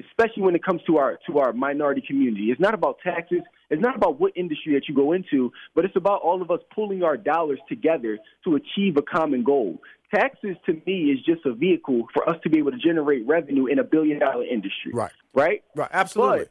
especially 0.00 0.42
when 0.42 0.54
it 0.54 0.64
comes 0.64 0.80
to 0.86 0.96
our 0.96 1.18
to 1.26 1.38
our 1.38 1.52
minority 1.52 2.02
community. 2.06 2.50
It's 2.50 2.60
not 2.60 2.74
about 2.74 2.98
taxes. 3.04 3.42
It's 3.70 3.82
not 3.82 3.96
about 3.96 4.20
what 4.20 4.32
industry 4.36 4.74
that 4.74 4.88
you 4.88 4.94
go 4.94 5.12
into, 5.12 5.52
but 5.74 5.84
it's 5.84 5.96
about 5.96 6.20
all 6.22 6.42
of 6.42 6.50
us 6.50 6.60
pulling 6.74 7.02
our 7.02 7.16
dollars 7.16 7.58
together 7.68 8.18
to 8.44 8.56
achieve 8.56 8.96
a 8.96 9.02
common 9.02 9.42
goal. 9.42 9.78
Taxes 10.14 10.56
to 10.66 10.74
me 10.86 11.10
is 11.10 11.18
just 11.24 11.44
a 11.44 11.52
vehicle 11.52 12.06
for 12.12 12.28
us 12.28 12.36
to 12.44 12.50
be 12.50 12.58
able 12.58 12.70
to 12.70 12.78
generate 12.78 13.26
revenue 13.26 13.66
in 13.66 13.78
a 13.78 13.84
billion 13.84 14.18
dollar 14.18 14.44
industry. 14.44 14.92
Right. 14.92 15.10
Right? 15.32 15.64
right, 15.74 15.90
absolutely. 15.92 16.46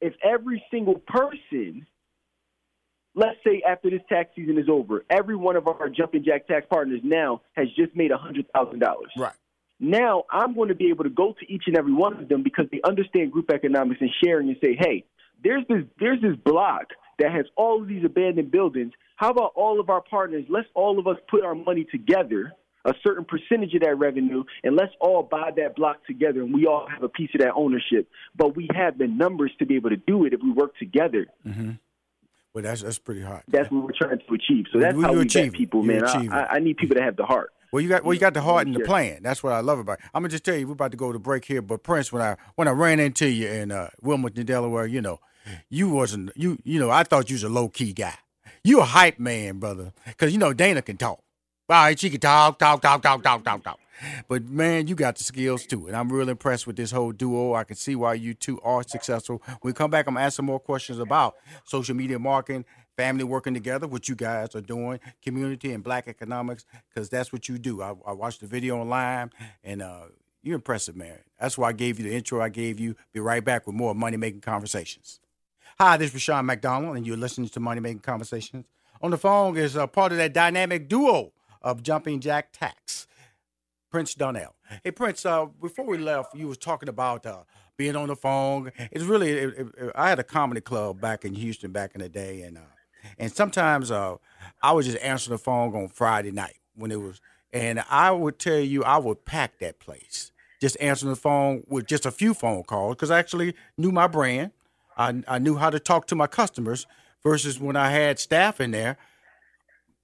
But 0.00 0.08
if 0.08 0.14
every 0.24 0.64
single 0.70 0.96
person, 1.06 1.86
let's 3.14 3.36
say 3.46 3.62
after 3.68 3.90
this 3.90 4.00
tax 4.08 4.30
season 4.34 4.58
is 4.58 4.68
over, 4.68 5.04
every 5.08 5.36
one 5.36 5.56
of 5.56 5.68
our 5.68 5.88
jumping 5.88 6.24
jack 6.24 6.48
tax 6.48 6.66
partners 6.68 7.00
now 7.04 7.42
has 7.52 7.68
just 7.76 7.94
made 7.94 8.10
hundred 8.10 8.46
thousand 8.52 8.80
dollars. 8.80 9.10
right. 9.16 9.34
Now 9.80 10.24
I'm 10.30 10.54
going 10.54 10.68
to 10.68 10.74
be 10.74 10.88
able 10.88 11.04
to 11.04 11.10
go 11.10 11.34
to 11.38 11.52
each 11.52 11.64
and 11.66 11.76
every 11.76 11.92
one 11.92 12.16
of 12.20 12.28
them 12.28 12.42
because 12.42 12.66
they 12.72 12.80
understand 12.84 13.32
group 13.32 13.50
economics 13.52 14.00
and 14.00 14.10
sharing 14.22 14.48
and 14.48 14.56
say, 14.62 14.76
hey, 14.78 15.04
there's 15.44 15.64
this 15.68 15.84
there's 16.00 16.20
this 16.20 16.36
block 16.44 16.86
that 17.20 17.30
has 17.30 17.46
all 17.56 17.80
of 17.82 17.88
these 17.88 18.04
abandoned 18.04 18.50
buildings. 18.50 18.92
How 19.16 19.30
about 19.30 19.52
all 19.54 19.78
of 19.78 19.88
our 19.90 20.00
partners? 20.00 20.44
Let's 20.48 20.66
all 20.74 20.98
of 20.98 21.06
us 21.06 21.16
put 21.30 21.44
our 21.44 21.54
money 21.54 21.86
together, 21.90 22.52
a 22.84 22.94
certain 23.06 23.24
percentage 23.24 23.72
of 23.74 23.82
that 23.82 23.96
revenue, 23.96 24.42
and 24.64 24.74
let's 24.74 24.92
all 25.00 25.22
buy 25.22 25.50
that 25.56 25.76
block 25.76 26.04
together, 26.06 26.42
and 26.42 26.52
we 26.52 26.66
all 26.66 26.88
have 26.92 27.02
a 27.04 27.08
piece 27.08 27.30
of 27.34 27.40
that 27.40 27.52
ownership. 27.54 28.08
But 28.36 28.56
we 28.56 28.68
have 28.74 28.98
the 28.98 29.06
numbers 29.06 29.52
to 29.60 29.66
be 29.66 29.76
able 29.76 29.90
to 29.90 29.96
do 29.96 30.24
it 30.24 30.32
if 30.32 30.40
we 30.42 30.50
work 30.50 30.76
together. 30.78 31.26
Well, 31.44 32.62
that's 32.62 32.82
that's 32.82 32.98
pretty 32.98 33.22
hard. 33.22 33.42
That's 33.48 33.70
what 33.70 33.84
we're 33.84 33.92
trying 33.96 34.18
to 34.18 34.34
achieve. 34.34 34.66
So 34.72 34.78
that's 34.80 34.96
You- 34.96 35.02
how 35.02 35.12
we 35.12 35.22
achieve 35.22 35.46
it. 35.48 35.52
people, 35.54 35.82
man. 35.82 36.04
I. 36.04 36.26
I, 36.30 36.46
I 36.54 36.58
need 36.60 36.76
people 36.76 36.96
to 36.96 37.02
have 37.02 37.16
the 37.16 37.24
heart. 37.24 37.50
Well, 37.72 37.80
you 37.80 37.88
got 37.88 38.04
well, 38.04 38.14
you 38.14 38.20
got 38.20 38.34
the 38.34 38.40
heart 38.42 38.68
and 38.68 38.76
the 38.76 38.80
plan. 38.80 39.20
That's 39.22 39.42
what 39.42 39.52
I 39.52 39.60
love 39.60 39.80
about. 39.80 39.98
It. 39.98 40.04
I'm 40.14 40.22
gonna 40.22 40.28
just 40.28 40.44
tell 40.44 40.54
you, 40.54 40.66
we're 40.68 40.74
about 40.74 40.92
to 40.92 40.96
go 40.96 41.10
to 41.10 41.18
break 41.18 41.44
here. 41.44 41.60
But 41.62 41.82
Prince, 41.82 42.12
when 42.12 42.22
I 42.22 42.36
when 42.54 42.68
I 42.68 42.70
ran 42.70 43.00
into 43.00 43.26
you 43.28 43.48
in 43.48 43.72
uh, 43.72 43.90
Wilmington, 44.00 44.46
Delaware, 44.46 44.86
you 44.86 45.00
know, 45.00 45.18
you 45.68 45.88
wasn't 45.88 46.30
you 46.36 46.58
you 46.64 46.78
know 46.78 46.90
I 46.90 47.04
thought 47.04 47.30
you 47.30 47.34
was 47.34 47.42
a 47.42 47.48
low 47.48 47.68
key 47.68 47.92
guy. 47.92 48.14
You 48.62 48.80
a 48.80 48.84
hype 48.84 49.18
man, 49.18 49.58
brother, 49.58 49.92
because 50.06 50.32
you 50.32 50.38
know 50.38 50.52
Dana 50.52 50.82
can 50.82 50.96
talk. 50.96 51.20
All 51.68 51.84
right, 51.84 51.98
she 51.98 52.10
can 52.10 52.20
talk, 52.20 52.58
talk, 52.58 52.82
talk, 52.82 53.02
talk, 53.02 53.22
talk, 53.22 53.44
talk, 53.44 53.64
talk. 53.64 53.78
But 54.28 54.44
man, 54.44 54.86
you 54.86 54.94
got 54.94 55.16
the 55.16 55.24
skills 55.24 55.66
too, 55.66 55.86
and 55.86 55.96
I'm 55.96 56.12
really 56.12 56.32
impressed 56.32 56.66
with 56.66 56.76
this 56.76 56.90
whole 56.90 57.12
duo. 57.12 57.54
I 57.54 57.64
can 57.64 57.76
see 57.76 57.94
why 57.96 58.14
you 58.14 58.34
two 58.34 58.60
are 58.62 58.82
successful. 58.82 59.42
When 59.46 59.70
we 59.70 59.72
come 59.72 59.90
back, 59.90 60.06
I'm 60.06 60.14
gonna 60.14 60.26
ask 60.26 60.36
some 60.36 60.46
more 60.46 60.60
questions 60.60 60.98
about 60.98 61.36
social 61.64 61.94
media 61.94 62.18
marketing, 62.18 62.64
family 62.96 63.24
working 63.24 63.54
together, 63.54 63.86
what 63.86 64.08
you 64.08 64.14
guys 64.14 64.54
are 64.54 64.60
doing, 64.60 65.00
community 65.22 65.72
and 65.72 65.82
black 65.82 66.08
economics, 66.08 66.64
because 66.88 67.08
that's 67.08 67.32
what 67.32 67.48
you 67.48 67.58
do. 67.58 67.82
I, 67.82 67.94
I 68.06 68.12
watched 68.12 68.40
the 68.40 68.46
video 68.46 68.78
online, 68.78 69.30
and 69.62 69.80
uh, 69.82 70.06
you're 70.42 70.56
impressive, 70.56 70.96
man. 70.96 71.18
That's 71.40 71.56
why 71.56 71.68
I 71.68 71.72
gave 71.72 71.98
you 71.98 72.08
the 72.08 72.14
intro 72.14 72.40
I 72.40 72.48
gave 72.50 72.78
you. 72.78 72.96
Be 73.12 73.20
right 73.20 73.44
back 73.44 73.66
with 73.66 73.74
more 73.76 73.94
money 73.94 74.16
making 74.16 74.42
conversations. 74.42 75.20
Hi, 75.78 75.96
this 75.96 76.14
is 76.14 76.14
Rushion 76.28 76.46
McDonald, 76.46 76.96
and 76.96 77.06
you're 77.06 77.16
listening 77.16 77.48
to 77.50 77.60
Money 77.60 77.80
Making 77.80 78.00
Conversations. 78.00 78.66
On 79.02 79.10
the 79.10 79.18
phone 79.18 79.56
is 79.56 79.76
a 79.76 79.86
part 79.86 80.12
of 80.12 80.18
that 80.18 80.32
dynamic 80.32 80.88
duo 80.88 81.32
of 81.62 81.82
Jumping 81.82 82.20
Jack 82.20 82.52
Tax, 82.52 83.06
Prince 83.90 84.14
Donnell. 84.14 84.54
Hey, 84.84 84.92
Prince, 84.92 85.26
uh, 85.26 85.46
before 85.46 85.84
we 85.86 85.98
left, 85.98 86.34
you 86.34 86.46
was 86.46 86.58
talking 86.58 86.88
about 86.88 87.26
uh, 87.26 87.42
being 87.76 87.96
on 87.96 88.08
the 88.08 88.16
phone. 88.16 88.70
It's 88.92 89.04
really, 89.04 89.30
it, 89.32 89.58
it- 89.76 89.92
I 89.96 90.08
had 90.08 90.18
a 90.18 90.24
comedy 90.24 90.60
club 90.60 91.00
back 91.00 91.24
in 91.24 91.34
Houston 91.34 91.72
back 91.72 91.94
in 91.94 92.00
the 92.00 92.08
day, 92.08 92.42
and 92.42 92.56
uh, 92.58 92.60
and 93.18 93.30
sometimes 93.32 93.90
uh, 93.90 94.16
I 94.62 94.72
would 94.72 94.84
just 94.86 94.98
answer 94.98 95.28
the 95.30 95.38
phone 95.38 95.74
on 95.74 95.88
Friday 95.88 96.30
night 96.30 96.56
when 96.74 96.90
it 96.90 97.00
was, 97.00 97.20
and 97.52 97.82
I 97.90 98.10
would 98.12 98.38
tell 98.38 98.58
you 98.60 98.84
I 98.84 98.96
would 98.98 99.24
pack 99.24 99.58
that 99.58 99.80
place. 99.80 100.30
Just 100.60 100.76
answering 100.80 101.10
the 101.10 101.16
phone 101.20 101.64
with 101.66 101.86
just 101.86 102.06
a 102.06 102.10
few 102.10 102.32
phone 102.32 102.62
calls 102.62 102.94
because 102.94 103.10
I 103.10 103.18
actually 103.18 103.54
knew 103.76 103.90
my 103.90 104.06
brand. 104.06 104.52
I, 104.96 105.22
I 105.26 105.38
knew 105.38 105.56
how 105.56 105.70
to 105.70 105.78
talk 105.78 106.06
to 106.08 106.14
my 106.14 106.26
customers 106.26 106.86
versus 107.22 107.58
when 107.58 107.76
I 107.76 107.90
had 107.90 108.18
staff 108.18 108.60
in 108.60 108.70
there, 108.70 108.96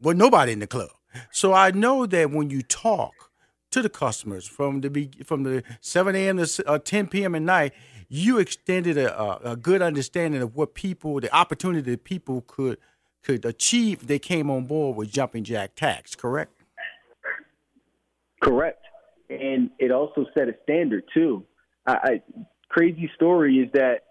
well, 0.00 0.16
nobody 0.16 0.52
in 0.52 0.61
the 0.61 0.66
club. 0.66 0.90
So 1.30 1.52
I 1.52 1.70
know 1.70 2.06
that 2.06 2.30
when 2.30 2.50
you 2.50 2.62
talk 2.62 3.30
to 3.70 3.82
the 3.82 3.88
customers 3.88 4.47
from 4.47 4.80
the 4.80 5.11
from 5.25 5.44
the 5.44 5.62
7 5.80 6.14
a.m. 6.14 6.38
to 6.38 6.68
uh, 6.68 6.78
10 6.78 7.09
p.m. 7.09 7.35
at 7.35 7.42
night, 7.42 7.73
you 8.09 8.38
extended 8.38 8.97
a, 8.99 9.50
a, 9.50 9.56
good 9.56 9.82
understanding 9.82 10.42
of 10.42 10.56
what 10.56 10.75
people, 10.75 11.20
the 11.20 11.35
opportunity 11.35 11.90
that 11.92 12.04
people 12.04 12.42
could 12.47 12.78
could 13.23 13.44
achieve 13.44 14.02
if 14.02 14.09
they 14.09 14.18
came 14.18 14.50
on 14.50 14.64
board 14.64 14.97
with 14.97 15.11
Jumping 15.11 15.44
Jack 15.44 15.76
Tax. 15.76 16.14
Correct? 16.14 16.52
Correct. 18.42 18.82
And 19.28 19.70
it 19.78 19.90
also 19.90 20.26
set 20.37 20.49
a 20.49 20.54
standard 20.62 21.04
too. 21.12 21.44
I, 21.87 21.92
I 21.92 22.23
crazy 22.68 23.11
story 23.14 23.59
is 23.59 23.70
that 23.75 24.04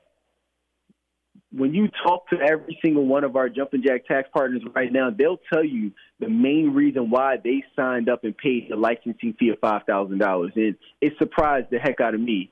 when 1.51 1.73
you 1.73 1.87
talk 2.03 2.29
to 2.29 2.37
every 2.39 2.77
single 2.83 3.05
one 3.05 3.23
of 3.23 3.35
our 3.35 3.49
jumping 3.49 3.81
jack 3.85 4.05
tax 4.05 4.29
partners 4.31 4.61
right 4.75 4.91
now, 4.91 5.09
they'll 5.09 5.39
tell 5.51 5.63
you 5.63 5.91
the 6.19 6.29
main 6.29 6.73
reason 6.73 7.09
why 7.09 7.37
they 7.43 7.63
signed 7.75 8.07
up 8.07 8.23
and 8.23 8.37
paid 8.37 8.67
the 8.69 8.75
licensing 8.75 9.33
fee 9.39 9.49
of 9.49 9.59
five 9.59 9.81
thousand 9.87 10.19
dollars. 10.19 10.51
And 10.55 10.75
it 11.01 11.13
surprised 11.17 11.67
the 11.71 11.79
heck 11.79 11.99
out 12.01 12.13
of 12.13 12.21
me. 12.21 12.51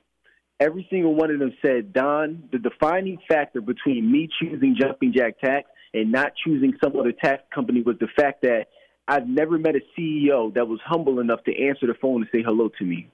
Every 0.59 0.87
single 0.89 1.13
one 1.13 1.29
of 1.29 1.39
them 1.39 1.53
said, 1.63 1.93
Don, 1.93 2.49
the 2.51 2.57
defining 2.57 3.19
factor 3.27 3.61
between 3.61 4.11
me 4.11 4.27
choosing 4.39 4.75
jumping 4.79 5.13
jack 5.15 5.39
tax 5.39 5.69
and 5.93 6.11
not 6.11 6.31
choosing 6.43 6.73
some 6.83 6.97
other 6.99 7.11
tax 7.11 7.43
company 7.53 7.83
was 7.83 7.97
the 7.99 8.07
fact 8.19 8.41
that 8.41 8.65
I've 9.07 9.27
never 9.27 9.59
met 9.59 9.75
a 9.75 9.81
CEO 9.97 10.51
that 10.55 10.67
was 10.67 10.79
humble 10.83 11.19
enough 11.19 11.43
to 11.43 11.67
answer 11.67 11.85
the 11.85 11.93
phone 12.01 12.21
and 12.23 12.29
say 12.33 12.41
hello 12.43 12.69
to 12.79 12.83
me. 12.83 13.09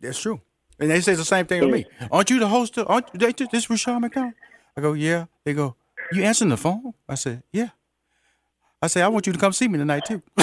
That's 0.00 0.18
true. 0.18 0.40
And 0.80 0.90
they 0.90 1.02
say 1.02 1.14
the 1.14 1.24
same 1.24 1.46
thing 1.46 1.60
to 1.60 1.68
me. 1.68 1.84
Aren't 2.10 2.30
you 2.30 2.40
the 2.40 2.48
host? 2.48 2.78
Of, 2.78 2.88
aren't 2.88 3.12
they, 3.12 3.32
this 3.32 3.68
Rushion 3.68 4.00
McDonald? 4.00 4.32
I 4.76 4.80
go, 4.80 4.92
yeah. 4.94 5.26
They 5.44 5.54
go, 5.54 5.76
you 6.12 6.22
answering 6.24 6.50
the 6.50 6.56
phone? 6.56 6.94
I 7.08 7.14
said, 7.14 7.42
yeah. 7.52 7.70
I 8.84 8.88
say, 8.88 9.00
I 9.00 9.06
want 9.08 9.28
you 9.28 9.32
to 9.32 9.38
come 9.38 9.52
see 9.52 9.68
me 9.68 9.78
tonight 9.78 10.04
too. 10.06 10.20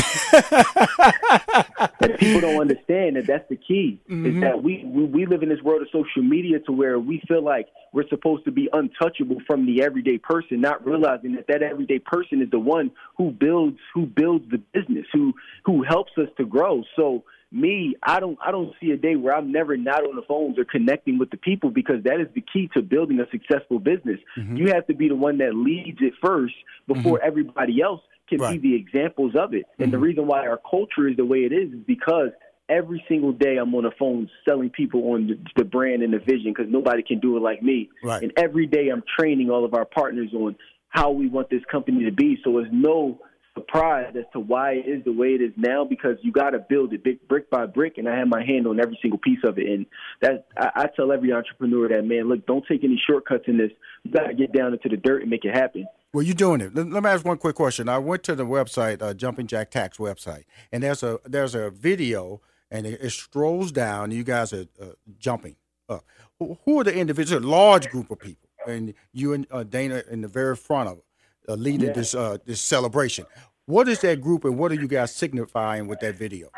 People 2.17 2.39
don't 2.41 2.61
understand 2.61 3.17
that 3.17 3.25
that's 3.27 3.47
the 3.49 3.57
key 3.57 3.99
is 4.07 4.13
mm-hmm. 4.13 4.39
that 4.39 4.63
we, 4.63 4.85
we 4.85 5.03
we 5.03 5.25
live 5.25 5.43
in 5.43 5.49
this 5.49 5.61
world 5.61 5.81
of 5.81 5.89
social 5.91 6.23
media 6.23 6.59
to 6.59 6.71
where 6.71 6.99
we 6.99 7.21
feel 7.27 7.43
like 7.43 7.67
we're 7.91 8.07
supposed 8.07 8.45
to 8.45 8.51
be 8.51 8.69
untouchable 8.71 9.37
from 9.45 9.65
the 9.65 9.83
everyday 9.83 10.17
person, 10.17 10.61
not 10.61 10.85
realizing 10.85 11.35
that 11.35 11.47
that 11.47 11.61
everyday 11.63 11.99
person 11.99 12.41
is 12.41 12.49
the 12.49 12.59
one 12.59 12.91
who 13.17 13.31
builds 13.31 13.77
who 13.93 14.05
builds 14.05 14.49
the 14.51 14.57
business, 14.73 15.05
who 15.11 15.33
who 15.65 15.83
helps 15.83 16.13
us 16.17 16.29
to 16.37 16.45
grow. 16.45 16.83
So 16.95 17.25
me, 17.51 17.95
I 18.03 18.19
don't 18.19 18.37
I 18.45 18.51
don't 18.51 18.73
see 18.79 18.91
a 18.91 18.97
day 18.97 19.15
where 19.15 19.35
I'm 19.35 19.51
never 19.51 19.75
not 19.75 20.03
on 20.03 20.15
the 20.15 20.21
phones 20.21 20.59
or 20.59 20.65
connecting 20.65 21.17
with 21.17 21.31
the 21.31 21.37
people 21.37 21.71
because 21.71 22.03
that 22.03 22.19
is 22.19 22.27
the 22.35 22.43
key 22.53 22.69
to 22.75 22.81
building 22.81 23.19
a 23.19 23.29
successful 23.31 23.79
business. 23.79 24.19
Mm-hmm. 24.37 24.57
You 24.57 24.67
have 24.73 24.85
to 24.87 24.93
be 24.93 25.07
the 25.07 25.15
one 25.15 25.39
that 25.39 25.55
leads 25.55 25.97
it 26.01 26.13
first 26.23 26.53
before 26.87 27.17
mm-hmm. 27.17 27.27
everybody 27.27 27.81
else 27.81 28.01
can 28.27 28.39
Right. 28.39 28.61
be 28.61 28.69
the 28.69 28.75
examples 28.75 29.33
of 29.35 29.55
it. 29.55 29.65
And 29.79 29.91
the 29.91 29.97
mm-hmm. 29.97 30.03
reason 30.03 30.27
why 30.27 30.47
our 30.47 30.59
culture 30.69 31.07
is 31.07 31.17
the 31.17 31.25
way 31.25 31.39
it 31.39 31.51
is 31.51 31.73
is 31.73 31.83
because 31.87 32.29
every 32.69 33.03
single 33.09 33.31
day 33.31 33.57
I'm 33.57 33.73
on 33.73 33.83
the 33.83 33.91
phone 33.97 34.29
selling 34.47 34.69
people 34.69 35.13
on 35.13 35.27
the, 35.27 35.39
the 35.55 35.65
brand 35.65 36.03
and 36.03 36.13
the 36.13 36.19
vision 36.19 36.53
because 36.55 36.67
nobody 36.69 37.01
can 37.01 37.19
do 37.19 37.35
it 37.35 37.41
like 37.41 37.63
me. 37.63 37.89
Right. 38.03 38.21
And 38.21 38.31
every 38.37 38.67
day 38.67 38.89
I'm 38.89 39.03
training 39.17 39.49
all 39.49 39.65
of 39.65 39.73
our 39.73 39.85
partners 39.85 40.29
on 40.33 40.55
how 40.89 41.09
we 41.11 41.27
want 41.27 41.49
this 41.49 41.63
company 41.71 42.05
to 42.05 42.11
be. 42.11 42.37
So 42.43 42.59
it's 42.59 42.69
no 42.71 43.19
surprised 43.53 44.15
as 44.15 44.25
to 44.33 44.39
why 44.39 44.73
it 44.73 44.87
is 44.87 45.03
the 45.03 45.11
way 45.11 45.29
it 45.29 45.41
is 45.41 45.51
now 45.57 45.85
because 45.85 46.17
you 46.21 46.31
got 46.31 46.51
to 46.51 46.59
build 46.59 46.93
it 46.93 47.03
big 47.03 47.27
brick 47.27 47.49
by 47.49 47.65
brick, 47.65 47.97
and 47.97 48.07
I 48.07 48.17
have 48.17 48.27
my 48.27 48.43
hand 48.45 48.67
on 48.67 48.79
every 48.79 48.97
single 49.01 49.19
piece 49.19 49.39
of 49.43 49.57
it. 49.57 49.67
And 49.67 49.85
that 50.21 50.47
I, 50.57 50.83
I 50.83 50.85
tell 50.95 51.11
every 51.11 51.33
entrepreneur 51.33 51.89
that 51.89 52.03
man, 52.03 52.29
look, 52.29 52.45
don't 52.45 52.65
take 52.67 52.83
any 52.83 53.01
shortcuts 53.09 53.45
in 53.47 53.57
this. 53.57 53.71
You 54.03 54.11
got 54.11 54.27
to 54.27 54.33
get 54.33 54.53
down 54.53 54.73
into 54.73 54.89
the 54.89 54.97
dirt 54.97 55.21
and 55.21 55.29
make 55.29 55.45
it 55.45 55.55
happen. 55.55 55.85
Well, 56.13 56.23
you're 56.23 56.33
doing 56.33 56.61
it. 56.61 56.73
Let, 56.73 56.89
let 56.89 57.03
me 57.03 57.09
ask 57.09 57.23
one 57.23 57.37
quick 57.37 57.55
question. 57.55 57.87
I 57.87 57.99
went 57.99 58.23
to 58.23 58.35
the 58.35 58.45
website, 58.45 59.01
uh, 59.01 59.13
Jumping 59.13 59.47
Jack 59.47 59.71
Tax 59.71 59.97
website, 59.97 60.45
and 60.71 60.81
there's 60.81 61.03
a 61.03 61.19
there's 61.25 61.55
a 61.55 61.69
video, 61.69 62.41
and 62.71 62.87
it, 62.87 62.99
it 63.01 63.11
strolls 63.11 63.71
down. 63.71 64.11
You 64.11 64.23
guys 64.23 64.51
are 64.53 64.65
uh, 64.81 64.87
jumping. 65.19 65.55
Uh, 65.87 65.99
who, 66.39 66.57
who 66.65 66.79
are 66.79 66.83
the 66.83 66.95
individuals? 66.95 67.43
A 67.43 67.47
large 67.47 67.89
group 67.89 68.09
of 68.09 68.19
people, 68.19 68.49
and 68.67 68.93
you 69.13 69.33
and 69.33 69.45
uh, 69.51 69.63
Dana 69.63 70.03
in 70.09 70.21
the 70.21 70.27
very 70.27 70.55
front 70.55 70.89
of 70.89 70.97
it, 70.97 71.05
uh, 71.47 71.53
leading 71.55 71.87
Yeah. 71.87 71.93
this 71.93 72.13
uh, 72.15 72.37
this 72.45 72.61
celebration. 72.61 73.25
What 73.65 73.87
is 73.87 73.99
that 74.01 74.19
group, 74.21 74.45
and 74.45 74.57
what 74.57 74.71
are 74.71 74.75
you 74.75 74.87
guys 74.87 75.13
signifying 75.15 75.87
with 75.87 75.99
that 75.99 76.15
video? 76.15 76.49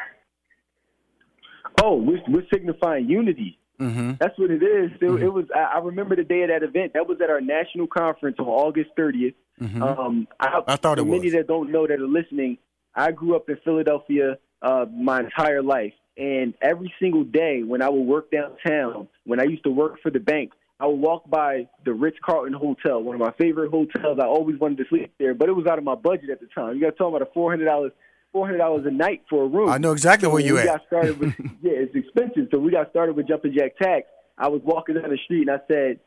Oh, 1.83 1.95
we're, 1.97 2.21
we're 2.27 2.45
signifying 2.53 3.09
unity. 3.09 3.57
Mm-hmm. 3.79 4.13
That's 4.19 4.37
what 4.37 4.51
it 4.51 4.61
is. 4.61 4.91
It, 5.01 5.23
it 5.23 5.29
was. 5.29 5.45
I, 5.55 5.75
I 5.75 5.79
remember 5.79 6.15
the 6.15 6.23
day 6.23 6.43
of 6.43 6.49
that 6.49 6.61
event. 6.63 6.93
That 6.93 7.07
was 7.07 7.17
at 7.23 7.29
our 7.29 7.41
national 7.41 7.87
conference 7.87 8.37
on 8.39 8.45
August 8.45 8.91
30th. 8.97 9.33
Um, 9.59 10.27
I, 10.39 10.47
Mm-hmm. 10.47 10.69
I 10.69 10.75
thought 10.75 10.99
it 10.99 11.05
many 11.05 11.25
was. 11.25 11.33
that 11.33 11.47
don't 11.47 11.71
know 11.71 11.87
that 11.87 11.99
are 11.99 12.07
listening. 12.07 12.57
I 12.95 13.11
grew 13.11 13.35
up 13.35 13.49
in 13.49 13.57
Philadelphia 13.63 14.37
uh, 14.61 14.85
my 14.91 15.21
entire 15.21 15.63
life, 15.63 15.93
and 16.17 16.53
every 16.61 16.93
single 16.99 17.23
day 17.23 17.63
when 17.63 17.81
I 17.81 17.89
would 17.89 18.01
work 18.05 18.29
downtown, 18.31 19.07
when 19.25 19.39
I 19.39 19.43
used 19.43 19.63
to 19.63 19.71
work 19.71 19.99
for 20.03 20.11
the 20.11 20.19
bank, 20.19 20.51
I 20.81 20.87
would 20.87 20.99
walk 20.99 21.29
by 21.29 21.67
the 21.85 21.93
Ritz 21.93 22.17
Carlton 22.25 22.53
Hotel, 22.53 23.01
one 23.03 23.13
of 23.13 23.21
my 23.21 23.31
favorite 23.37 23.69
hotels. 23.69 24.17
I 24.19 24.25
always 24.25 24.59
wanted 24.59 24.79
to 24.79 24.85
sleep 24.89 25.13
there, 25.19 25.35
but 25.35 25.47
it 25.47 25.51
was 25.51 25.67
out 25.67 25.77
of 25.77 25.83
my 25.83 25.93
budget 25.93 26.31
at 26.31 26.39
the 26.39 26.47
time. 26.47 26.75
You 26.75 26.81
got 26.81 26.89
to 26.91 26.95
talk 26.97 27.09
about 27.09 27.21
a 27.21 27.31
four 27.35 27.51
hundred 27.51 27.65
dollars, 27.65 27.91
four 28.31 28.47
hundred 28.47 28.57
dollars 28.57 28.83
a 28.87 28.91
night 28.91 29.21
for 29.29 29.43
a 29.43 29.47
room. 29.47 29.69
I 29.69 29.77
know 29.77 29.91
exactly 29.91 30.27
where 30.27 30.41
you 30.41 30.55
we 30.55 30.61
at. 30.61 30.65
got 30.65 30.81
started 30.87 31.19
with 31.19 31.35
yeah, 31.61 31.73
it's 31.73 31.93
expensive. 31.93 32.47
So 32.49 32.57
we 32.57 32.71
got 32.71 32.89
started 32.89 33.15
with 33.15 33.27
jumping 33.27 33.53
jack 33.55 33.77
tax. 33.77 34.07
I 34.39 34.47
was 34.47 34.61
walking 34.65 34.95
down 34.95 35.11
the 35.11 35.19
street 35.23 35.47
and 35.47 35.51
I 35.51 35.59
said, 35.67 35.99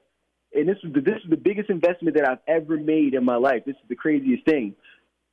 and 0.52 0.69
this 0.69 0.76
was 0.83 0.93
the, 0.93 1.00
this 1.00 1.23
was 1.23 1.31
the 1.31 1.37
biggest 1.37 1.71
investment 1.71 2.16
that 2.16 2.28
I've 2.28 2.38
ever 2.49 2.76
made 2.76 3.14
in 3.14 3.25
my 3.25 3.37
life. 3.37 3.62
This 3.64 3.76
is 3.76 3.88
the 3.88 3.95
craziest 3.95 4.45
thing. 4.45 4.75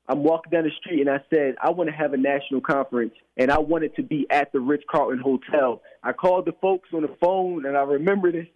I'm 0.07 0.24
walking 0.24 0.51
down 0.51 0.65
the 0.65 0.71
street 0.79 1.01
and 1.01 1.10
I 1.10 1.24
said, 1.31 1.55
I 1.60 1.71
want 1.71 1.89
to 1.89 1.95
have 1.95 2.13
a 2.13 2.17
national 2.17 2.62
conference 2.62 3.13
and 3.38 3.50
I 3.50 3.57
want 3.57 3.86
it 3.86 3.95
to 3.95 4.03
be 4.03 4.27
at 4.29 4.51
the 4.51 4.60
Ritz 4.60 4.83
Carlton 4.91 5.19
Hotel. 5.19 5.81
I 6.03 6.12
called 6.12 6.45
the 6.45 6.53
folks 6.62 6.89
on 6.93 7.01
the 7.01 7.15
phone 7.19 7.65
and 7.65 7.75
I 7.75 7.81
remember 7.81 8.31
this. 8.31 8.45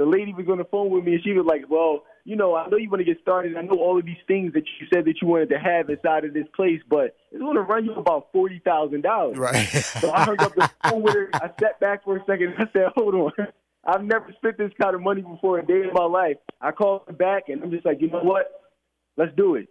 the 0.00 0.06
lady 0.06 0.32
was 0.32 0.46
on 0.48 0.56
the 0.56 0.64
phone 0.64 0.88
with 0.88 1.04
me 1.04 1.12
and 1.12 1.22
she 1.22 1.32
was 1.32 1.44
like, 1.44 1.68
Well, 1.68 2.04
you 2.24 2.34
know, 2.34 2.56
I 2.56 2.66
know 2.68 2.78
you 2.78 2.88
want 2.88 3.00
to 3.00 3.04
get 3.04 3.20
started. 3.20 3.54
I 3.54 3.60
know 3.60 3.78
all 3.78 3.98
of 3.98 4.06
these 4.06 4.22
things 4.26 4.54
that 4.54 4.64
you 4.80 4.86
said 4.90 5.04
that 5.04 5.20
you 5.20 5.28
wanted 5.28 5.50
to 5.50 5.58
have 5.58 5.90
inside 5.90 6.24
of 6.24 6.32
this 6.32 6.46
place, 6.56 6.80
but 6.88 7.14
it's 7.30 7.40
going 7.40 7.56
to 7.56 7.62
run 7.62 7.84
you 7.84 7.92
about 7.92 8.28
forty 8.32 8.62
thousand 8.64 9.02
dollars. 9.02 9.36
Right. 9.36 9.66
So 10.00 10.10
I 10.10 10.24
hung 10.24 10.40
up 10.40 10.54
the 10.54 10.70
phone 10.84 11.02
with 11.02 11.14
her. 11.14 11.28
I 11.34 11.50
sat 11.60 11.78
back 11.80 12.04
for 12.04 12.16
a 12.16 12.24
second. 12.24 12.54
And 12.54 12.66
I 12.66 12.72
said, 12.72 12.86
"Hold 12.94 13.14
on, 13.14 13.32
I've 13.84 14.02
never 14.02 14.32
spent 14.38 14.56
this 14.56 14.72
kind 14.80 14.94
of 14.94 15.02
money 15.02 15.20
before 15.20 15.58
a 15.58 15.66
day 15.66 15.82
in 15.82 15.92
my 15.92 16.04
life." 16.04 16.38
I 16.62 16.72
called 16.72 17.02
her 17.06 17.12
back, 17.12 17.50
and 17.50 17.62
I'm 17.62 17.70
just 17.70 17.84
like, 17.84 18.00
"You 18.00 18.08
know 18.08 18.22
what? 18.22 18.46
Let's 19.18 19.36
do 19.36 19.56
it." 19.56 19.68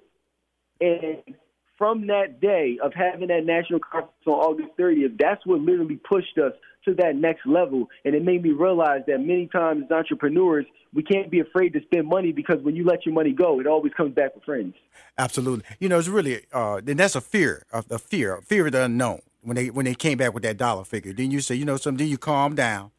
And 0.79 1.35
from 1.75 2.05
that 2.07 2.39
day 2.39 2.77
of 2.83 2.93
having 2.93 3.29
that 3.29 3.45
national 3.45 3.79
conference 3.79 4.27
on 4.27 4.33
August 4.33 4.77
30th, 4.77 5.17
that's 5.17 5.43
what 5.47 5.61
literally 5.61 5.95
pushed 5.95 6.37
us 6.37 6.53
to 6.89 7.03
that 7.03 7.15
next 7.15 7.45
level. 7.45 7.87
And 8.03 8.15
it 8.15 8.23
made 8.23 8.43
me 8.43 8.51
realize 8.51 9.01
that 9.07 9.19
many 9.19 9.47
times 9.47 9.83
as 9.85 9.91
entrepreneurs, 9.91 10.65
we 10.93 11.03
can't 11.03 11.29
be 11.29 11.39
afraid 11.39 11.73
to 11.73 11.81
spend 11.83 12.07
money 12.07 12.31
because 12.31 12.61
when 12.61 12.75
you 12.75 12.83
let 12.83 13.05
your 13.05 13.13
money 13.13 13.31
go, 13.31 13.59
it 13.59 13.67
always 13.67 13.93
comes 13.93 14.13
back 14.13 14.35
with 14.35 14.43
friends. 14.43 14.75
Absolutely. 15.17 15.65
You 15.79 15.89
know, 15.89 15.99
it's 15.99 16.07
really 16.07 16.45
uh 16.51 16.81
then 16.83 16.97
that's 16.97 17.15
a 17.15 17.21
fear, 17.21 17.63
a, 17.71 17.83
a 17.91 17.99
fear, 17.99 18.35
a 18.35 18.41
fear 18.41 18.65
of 18.65 18.71
the 18.71 18.83
unknown. 18.83 19.21
When 19.41 19.55
they 19.55 19.69
when 19.69 19.85
they 19.85 19.95
came 19.95 20.17
back 20.17 20.33
with 20.33 20.43
that 20.43 20.57
dollar 20.57 20.83
figure, 20.83 21.13
then 21.13 21.31
you 21.31 21.39
say, 21.39 21.55
you 21.55 21.65
know, 21.65 21.77
something. 21.77 21.99
Then 21.99 22.07
you 22.07 22.17
calm 22.17 22.55
down. 22.55 22.91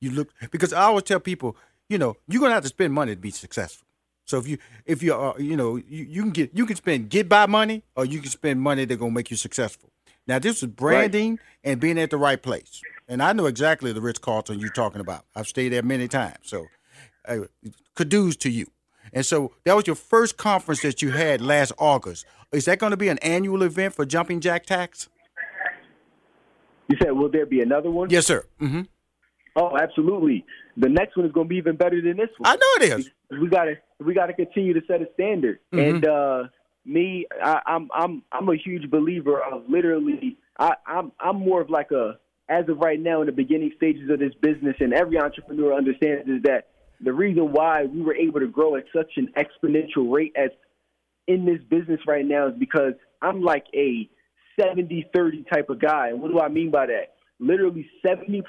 You 0.00 0.10
look 0.10 0.28
because 0.50 0.72
I 0.72 0.82
always 0.82 1.04
tell 1.04 1.20
people, 1.20 1.56
you 1.88 1.96
know, 1.96 2.16
you're 2.28 2.40
gonna 2.40 2.54
have 2.54 2.64
to 2.64 2.68
spend 2.68 2.92
money 2.92 3.14
to 3.14 3.20
be 3.20 3.30
successful. 3.30 3.86
So 4.26 4.38
if 4.38 4.48
you 4.48 4.58
if 4.84 5.02
you 5.02 5.14
uh, 5.14 5.34
you 5.38 5.56
know 5.56 5.76
you, 5.76 6.04
you 6.04 6.22
can 6.22 6.32
get 6.32 6.50
you 6.52 6.66
can 6.66 6.76
spend 6.76 7.08
get 7.08 7.28
by 7.28 7.46
money 7.46 7.82
or 7.94 8.04
you 8.04 8.20
can 8.20 8.30
spend 8.30 8.60
money 8.60 8.84
that's 8.84 8.98
gonna 8.98 9.12
make 9.12 9.30
you 9.30 9.36
successful. 9.36 9.90
Now 10.26 10.40
this 10.40 10.62
is 10.62 10.68
branding 10.68 11.38
and 11.62 11.80
being 11.80 11.98
at 11.98 12.10
the 12.10 12.16
right 12.16 12.42
place. 12.42 12.82
And 13.08 13.22
I 13.22 13.32
know 13.32 13.46
exactly 13.46 13.92
the 13.92 14.00
Ritz 14.00 14.18
Carlton 14.18 14.58
you're 14.58 14.70
talking 14.70 15.00
about. 15.00 15.24
I've 15.34 15.46
stayed 15.46 15.70
there 15.70 15.82
many 15.82 16.08
times. 16.08 16.38
So 16.42 16.66
uh, 17.26 17.38
kudos 17.94 18.36
to 18.36 18.50
you. 18.50 18.66
And 19.12 19.24
so 19.24 19.52
that 19.64 19.76
was 19.76 19.86
your 19.86 19.96
first 19.96 20.36
conference 20.36 20.82
that 20.82 21.00
you 21.02 21.12
had 21.12 21.40
last 21.40 21.72
August. 21.78 22.26
Is 22.52 22.64
that 22.64 22.78
going 22.78 22.90
to 22.90 22.96
be 22.96 23.08
an 23.08 23.18
annual 23.18 23.62
event 23.62 23.94
for 23.94 24.04
Jumping 24.04 24.40
Jack 24.40 24.66
Tax? 24.66 25.08
You 26.88 26.96
said, 27.02 27.12
"Will 27.12 27.30
there 27.30 27.46
be 27.46 27.60
another 27.60 27.90
one?" 27.90 28.10
Yes, 28.10 28.26
sir. 28.26 28.44
Mm-hmm. 28.60 28.82
Oh, 29.56 29.76
absolutely. 29.76 30.44
The 30.76 30.88
next 30.88 31.16
one 31.16 31.26
is 31.26 31.32
going 31.32 31.46
to 31.46 31.48
be 31.48 31.56
even 31.56 31.76
better 31.76 32.00
than 32.00 32.16
this 32.16 32.28
one. 32.38 32.50
I 32.50 32.54
know 32.54 32.84
it 32.84 33.00
is. 33.00 33.10
we 33.40 33.48
got 33.48 33.64
to 33.64 33.74
we 33.98 34.14
got 34.14 34.26
to 34.26 34.34
continue 34.34 34.74
to 34.74 34.82
set 34.86 35.00
a 35.02 35.06
standard. 35.14 35.58
Mm-hmm. 35.72 35.96
And 35.96 36.06
uh, 36.06 36.42
me, 36.84 37.26
I, 37.42 37.60
I'm 37.66 37.88
I'm 37.94 38.22
I'm 38.30 38.48
a 38.48 38.56
huge 38.56 38.90
believer 38.90 39.40
of 39.40 39.62
literally. 39.68 40.38
I, 40.58 40.74
I'm 40.86 41.12
I'm 41.18 41.36
more 41.36 41.60
of 41.60 41.70
like 41.70 41.90
a 41.90 42.18
as 42.48 42.68
of 42.68 42.78
right 42.78 43.00
now 43.00 43.20
in 43.20 43.26
the 43.26 43.32
beginning 43.32 43.72
stages 43.76 44.08
of 44.10 44.18
this 44.18 44.34
business, 44.40 44.76
and 44.80 44.92
every 44.92 45.18
entrepreneur 45.18 45.74
understands 45.74 46.28
is 46.28 46.42
that 46.42 46.68
the 47.00 47.12
reason 47.12 47.52
why 47.52 47.84
we 47.84 48.02
were 48.02 48.14
able 48.14 48.40
to 48.40 48.46
grow 48.46 48.76
at 48.76 48.84
such 48.94 49.12
an 49.16 49.32
exponential 49.36 50.12
rate 50.12 50.32
as 50.36 50.50
in 51.26 51.44
this 51.44 51.60
business 51.68 52.00
right 52.06 52.24
now 52.24 52.48
is 52.48 52.54
because 52.58 52.94
I'm 53.20 53.42
like 53.42 53.64
a 53.74 54.08
70-30 54.60 55.48
type 55.52 55.68
of 55.68 55.80
guy. 55.80 56.08
And 56.08 56.22
what 56.22 56.30
do 56.30 56.40
I 56.40 56.48
mean 56.48 56.70
by 56.70 56.86
that? 56.86 57.14
Literally 57.38 57.90
70% 58.04 58.44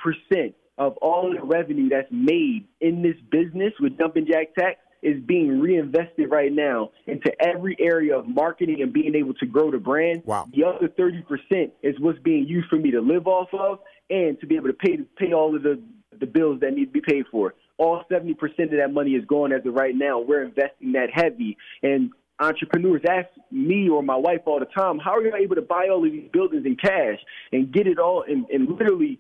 of 0.77 0.95
all 0.97 1.33
the 1.33 1.43
revenue 1.43 1.89
that's 1.89 2.07
made 2.11 2.67
in 2.79 3.01
this 3.01 3.15
business 3.31 3.73
with 3.79 3.97
Jumpin' 3.97 4.27
Jack 4.31 4.53
Tax 4.55 4.77
is 5.07 5.23
being 5.23 5.59
reinvested 5.59 6.29
right 6.29 6.51
now 6.51 6.91
into 7.05 7.31
every 7.39 7.77
area 7.79 8.17
of 8.17 8.27
marketing 8.27 8.81
and 8.81 8.91
being 8.91 9.15
able 9.15 9.33
to 9.35 9.45
grow 9.45 9.71
the 9.71 9.77
brand. 9.77 10.21
Wow. 10.25 10.47
The 10.53 10.65
other 10.65 10.89
30% 10.89 11.71
is 11.81 11.95
what's 11.99 12.19
being 12.19 12.45
used 12.47 12.67
for 12.67 12.75
me 12.75 12.91
to 12.91 12.99
live 12.99 13.25
off 13.25 13.47
of 13.53 13.79
and 14.09 14.39
to 14.41 14.47
be 14.47 14.55
able 14.55 14.67
to 14.67 14.73
pay 14.73 14.97
pay 15.17 15.33
all 15.33 15.55
of 15.55 15.63
the 15.63 15.81
the 16.19 16.25
bills 16.25 16.59
that 16.61 16.73
need 16.73 16.85
to 16.85 16.91
be 16.91 17.01
paid 17.01 17.25
for. 17.31 17.53
All 17.77 18.03
70% 18.11 18.31
of 18.31 18.71
that 18.71 18.91
money 18.91 19.11
is 19.11 19.23
going 19.25 19.51
as 19.51 19.65
of 19.65 19.73
right 19.73 19.95
now. 19.95 20.19
We're 20.19 20.43
investing 20.43 20.93
that 20.93 21.09
heavy. 21.13 21.57
And 21.83 22.09
entrepreneurs 22.39 23.01
ask 23.07 23.27
me 23.51 23.87
or 23.87 24.01
my 24.01 24.15
wife 24.15 24.41
all 24.45 24.59
the 24.59 24.65
time, 24.65 24.97
how 24.97 25.15
are 25.15 25.23
you 25.23 25.35
able 25.35 25.55
to 25.55 25.61
buy 25.61 25.87
all 25.91 26.03
of 26.03 26.11
these 26.11 26.29
buildings 26.33 26.65
in 26.65 26.75
cash 26.75 27.19
and 27.51 27.71
get 27.71 27.85
it 27.85 27.99
all 27.99 28.23
and, 28.27 28.45
and 28.49 28.67
literally 28.67 29.19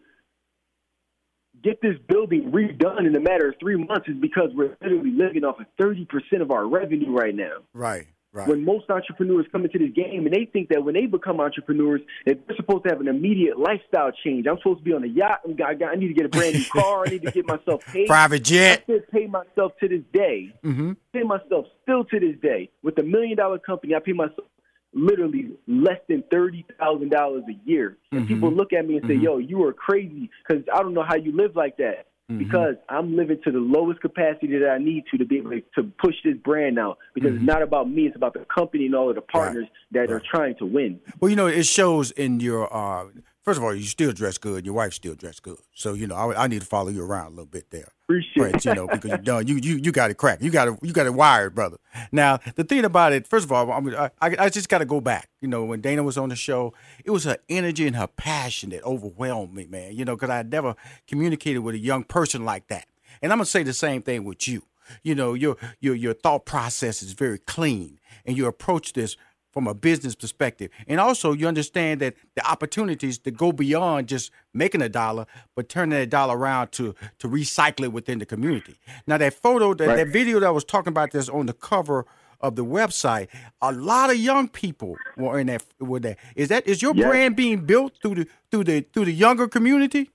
get 1.63 1.81
this 1.81 1.95
building 2.07 2.51
redone 2.51 3.05
in 3.07 3.15
a 3.15 3.19
matter 3.19 3.49
of 3.49 3.55
three 3.59 3.75
months 3.77 4.07
is 4.07 4.15
because 4.19 4.49
we're 4.53 4.75
literally 4.81 5.11
living 5.11 5.43
off 5.43 5.59
of 5.59 5.65
30% 5.79 6.07
of 6.41 6.51
our 6.51 6.67
revenue 6.67 7.11
right 7.11 7.35
now 7.35 7.57
Right. 7.73 8.07
Right. 8.33 8.47
when 8.49 8.63
most 8.65 8.87
entrepreneurs 8.89 9.45
come 9.51 9.63
into 9.65 9.79
this 9.79 9.91
game 9.95 10.25
and 10.27 10.33
they 10.35 10.45
think 10.45 10.69
that 10.69 10.83
when 10.83 10.93
they 10.93 11.05
become 11.07 11.39
entrepreneurs 11.39 12.01
that 12.25 12.45
they're 12.45 12.57
supposed 12.57 12.83
to 12.83 12.89
have 12.89 12.99
an 13.01 13.07
immediate 13.07 13.57
lifestyle 13.57 14.11
change. 14.23 14.45
I'm 14.45 14.57
supposed 14.57 14.79
to 14.79 14.83
be 14.83 14.93
on 14.93 15.03
a 15.03 15.07
yacht. 15.07 15.39
I'm, 15.45 15.55
I, 15.63 15.85
I 15.85 15.95
need 15.95 16.09
to 16.09 16.13
get 16.13 16.25
a 16.25 16.29
brand 16.29 16.53
new 16.55 16.65
car. 16.71 17.05
I 17.07 17.09
need 17.09 17.23
to 17.23 17.31
get 17.31 17.47
myself 17.47 17.83
paid. 17.85 18.05
Private 18.07 18.43
jet. 18.43 18.79
I 18.81 18.83
still 18.83 18.99
pay 19.11 19.25
myself 19.27 19.71
to 19.79 19.87
this 19.87 20.01
day. 20.13 20.53
Mm-hmm. 20.63 20.91
Pay 21.13 21.23
myself 21.23 21.65
still 21.81 22.03
to 22.03 22.19
this 22.19 22.35
day 22.41 22.69
with 22.83 22.99
a 22.99 23.03
million 23.03 23.37
dollar 23.37 23.57
company. 23.57 23.95
I 23.95 23.99
pay 23.99 24.13
myself 24.13 24.45
literally 24.93 25.51
less 25.67 25.99
than 26.07 26.23
thirty 26.31 26.65
thousand 26.79 27.09
dollars 27.09 27.43
a 27.49 27.69
year. 27.69 27.97
And 28.11 28.21
mm-hmm. 28.21 28.33
people 28.33 28.51
look 28.51 28.73
at 28.73 28.87
me 28.87 28.97
and 28.97 29.07
say, 29.07 29.15
mm-hmm. 29.15 29.23
"Yo, 29.23 29.37
you 29.37 29.63
are 29.63 29.73
crazy," 29.73 30.29
because 30.47 30.63
I 30.73 30.81
don't 30.81 30.93
know 30.93 31.05
how 31.07 31.15
you 31.15 31.35
live 31.35 31.55
like 31.55 31.77
that. 31.77 32.07
Mm-hmm. 32.29 32.39
Because 32.39 32.75
I'm 32.89 33.15
living 33.15 33.39
to 33.45 33.51
the 33.51 33.59
lowest 33.59 34.01
capacity 34.01 34.57
that 34.59 34.69
I 34.69 34.79
need 34.79 35.05
to 35.11 35.17
to 35.17 35.25
be 35.25 35.37
able 35.37 35.51
to 35.51 35.83
push 35.97 36.15
this 36.25 36.35
brand 36.43 36.77
out. 36.77 36.97
Because 37.15 37.35
it's 37.35 37.43
not 37.43 37.61
about 37.61 37.89
me; 37.89 38.07
it's 38.07 38.15
about 38.15 38.33
the 38.33 38.45
company 38.53 38.85
and 38.85 38.95
all 38.95 39.09
of 39.09 39.15
the 39.15 39.21
partners 39.21 39.67
that 39.91 40.11
are 40.11 40.21
trying 40.29 40.55
to 40.57 40.65
win. 40.65 40.99
Well, 41.19 41.29
you 41.29 41.35
know, 41.35 41.47
it 41.47 41.65
shows 41.65 42.11
in 42.11 42.39
your. 42.39 42.73
Uh, 42.73 43.07
first 43.47 43.59
of 43.59 43.63
all, 43.63 43.73
you 43.73 43.83
still 43.83 44.11
dress 44.11 44.37
good. 44.37 44.65
Your 44.65 44.75
wife 44.75 44.91
still 44.91 45.15
dress 45.15 45.39
good. 45.39 45.57
So 45.73 45.93
you 45.93 46.05
know, 46.05 46.15
I, 46.15 46.43
I 46.43 46.47
need 46.47 46.59
to 46.59 46.67
follow 46.67 46.89
you 46.89 47.01
around 47.01 47.27
a 47.27 47.29
little 47.29 47.45
bit 47.45 47.71
there. 47.71 47.87
Appreciate 48.03 48.51
Prince, 48.51 48.65
you 48.65 48.75
know, 48.75 48.87
because 48.87 49.11
you 49.11 49.17
done. 49.19 49.47
You 49.47 49.55
you 49.55 49.77
you 49.77 49.93
got 49.93 50.11
it 50.11 50.15
cracked. 50.15 50.41
You 50.41 50.51
got 50.51 50.67
it. 50.67 50.77
You 50.81 50.91
got 50.91 51.05
it 51.05 51.13
wired, 51.13 51.55
brother. 51.55 51.77
Now 52.11 52.39
the 52.55 52.65
thing 52.65 52.83
about 52.83 53.13
it, 53.13 53.25
first 53.25 53.45
of 53.45 53.51
all, 53.53 53.71
I 53.71 53.79
mean, 53.79 53.95
I, 53.95 54.11
I 54.21 54.35
I 54.37 54.49
just 54.49 54.67
got 54.67 54.79
to 54.79 54.85
go 54.85 54.99
back. 54.99 55.29
You 55.39 55.47
know, 55.47 55.63
when 55.63 55.79
Dana 55.79 56.03
was 56.03 56.17
on 56.17 56.27
the 56.27 56.35
show, 56.35 56.73
it 57.05 57.11
was 57.11 57.23
her 57.23 57.37
energy 57.47 57.87
and 57.87 57.95
her 57.95 58.07
passion 58.07 58.71
that 58.71 58.83
overwhelmed 58.83 59.53
me, 59.53 59.65
man. 59.65 59.95
You 59.95 60.03
know, 60.03 60.15
because 60.15 60.29
I 60.29 60.37
had 60.37 60.51
never 60.51 60.75
communicated 61.07 61.59
with 61.59 61.75
a 61.75 61.79
young 61.79 62.03
person 62.03 62.43
like 62.43 62.67
that. 62.67 62.85
And 63.21 63.31
I'm 63.31 63.37
gonna 63.37 63.45
say 63.45 63.63
the 63.63 63.73
same 63.73 64.01
thing 64.01 64.25
with 64.25 64.45
you. 64.45 64.63
You 65.03 65.15
know, 65.15 65.33
your 65.33 65.55
your 65.79 65.95
your 65.95 66.13
thought 66.13 66.45
process 66.45 67.01
is 67.01 67.13
very 67.13 67.39
clean, 67.39 67.99
and 68.25 68.35
you 68.35 68.45
approach 68.45 68.91
this 68.91 69.15
from 69.57 69.65
a 69.65 69.73
business 69.73 70.13
perspective. 70.13 70.69
And 70.87 70.99
also 70.99 71.33
you 71.33 71.47
understand 71.47 71.99
that 72.01 72.13
the 72.35 72.47
opportunities 72.47 73.17
to 73.17 73.31
go 73.31 73.51
beyond 73.51 74.07
just 74.07 74.29
making 74.53 74.83
a 74.83 74.87
dollar, 74.89 75.25
but 75.55 75.67
turning 75.67 75.97
that 75.97 76.11
dollar 76.11 76.37
around 76.37 76.71
to 76.73 76.93
to 77.17 77.27
recycle 77.27 77.85
it 77.85 77.91
within 77.91 78.19
the 78.19 78.25
community. 78.27 78.75
Now 79.07 79.17
that 79.17 79.33
photo, 79.33 79.73
that, 79.73 79.87
Right. 79.87 79.95
that 79.95 80.09
video 80.09 80.39
that 80.39 80.45
I 80.45 80.51
was 80.51 80.63
talking 80.63 80.89
about 80.89 81.09
that's 81.09 81.27
on 81.27 81.47
the 81.47 81.53
cover 81.53 82.05
of 82.39 82.55
the 82.55 82.63
website, 82.63 83.29
a 83.59 83.71
lot 83.71 84.11
of 84.11 84.17
young 84.17 84.47
people 84.47 84.99
were 85.15 85.39
in 85.39 85.47
that. 85.47 85.63
Were 85.79 85.99
there? 85.99 86.17
Is 86.35 86.49
that 86.49 86.67
is 86.67 86.83
your 86.83 86.93
Yes. 86.93 87.07
brand 87.07 87.35
being 87.35 87.61
built 87.65 87.93
through 87.99 88.13
the 88.13 88.27
through 88.51 88.65
the 88.65 88.81
through 88.93 89.05
the 89.05 89.11
younger 89.25 89.47
community? 89.47 90.11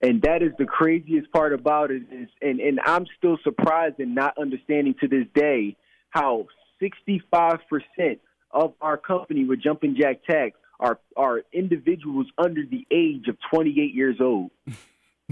and 0.00 0.22
that 0.22 0.42
is 0.42 0.52
the 0.58 0.64
craziest 0.64 1.30
part 1.32 1.52
about 1.52 1.90
it 1.90 2.02
is 2.10 2.28
and, 2.40 2.60
and 2.60 2.80
I'm 2.86 3.04
still 3.18 3.36
surprised 3.44 3.98
and 3.98 4.14
not 4.14 4.38
understanding 4.38 4.94
to 5.00 5.08
this 5.08 5.26
day 5.34 5.76
how 6.10 6.46
65% 6.80 8.20
of 8.50 8.74
our 8.80 8.96
company 8.96 9.44
with 9.44 9.60
Jumping 9.62 9.96
Jack 9.98 10.24
Tax 10.24 10.56
are 10.80 10.98
are 11.16 11.42
individuals 11.52 12.26
under 12.38 12.62
the 12.64 12.86
age 12.90 13.26
of 13.28 13.36
28 13.50 13.94
years 13.94 14.16
old. 14.20 14.50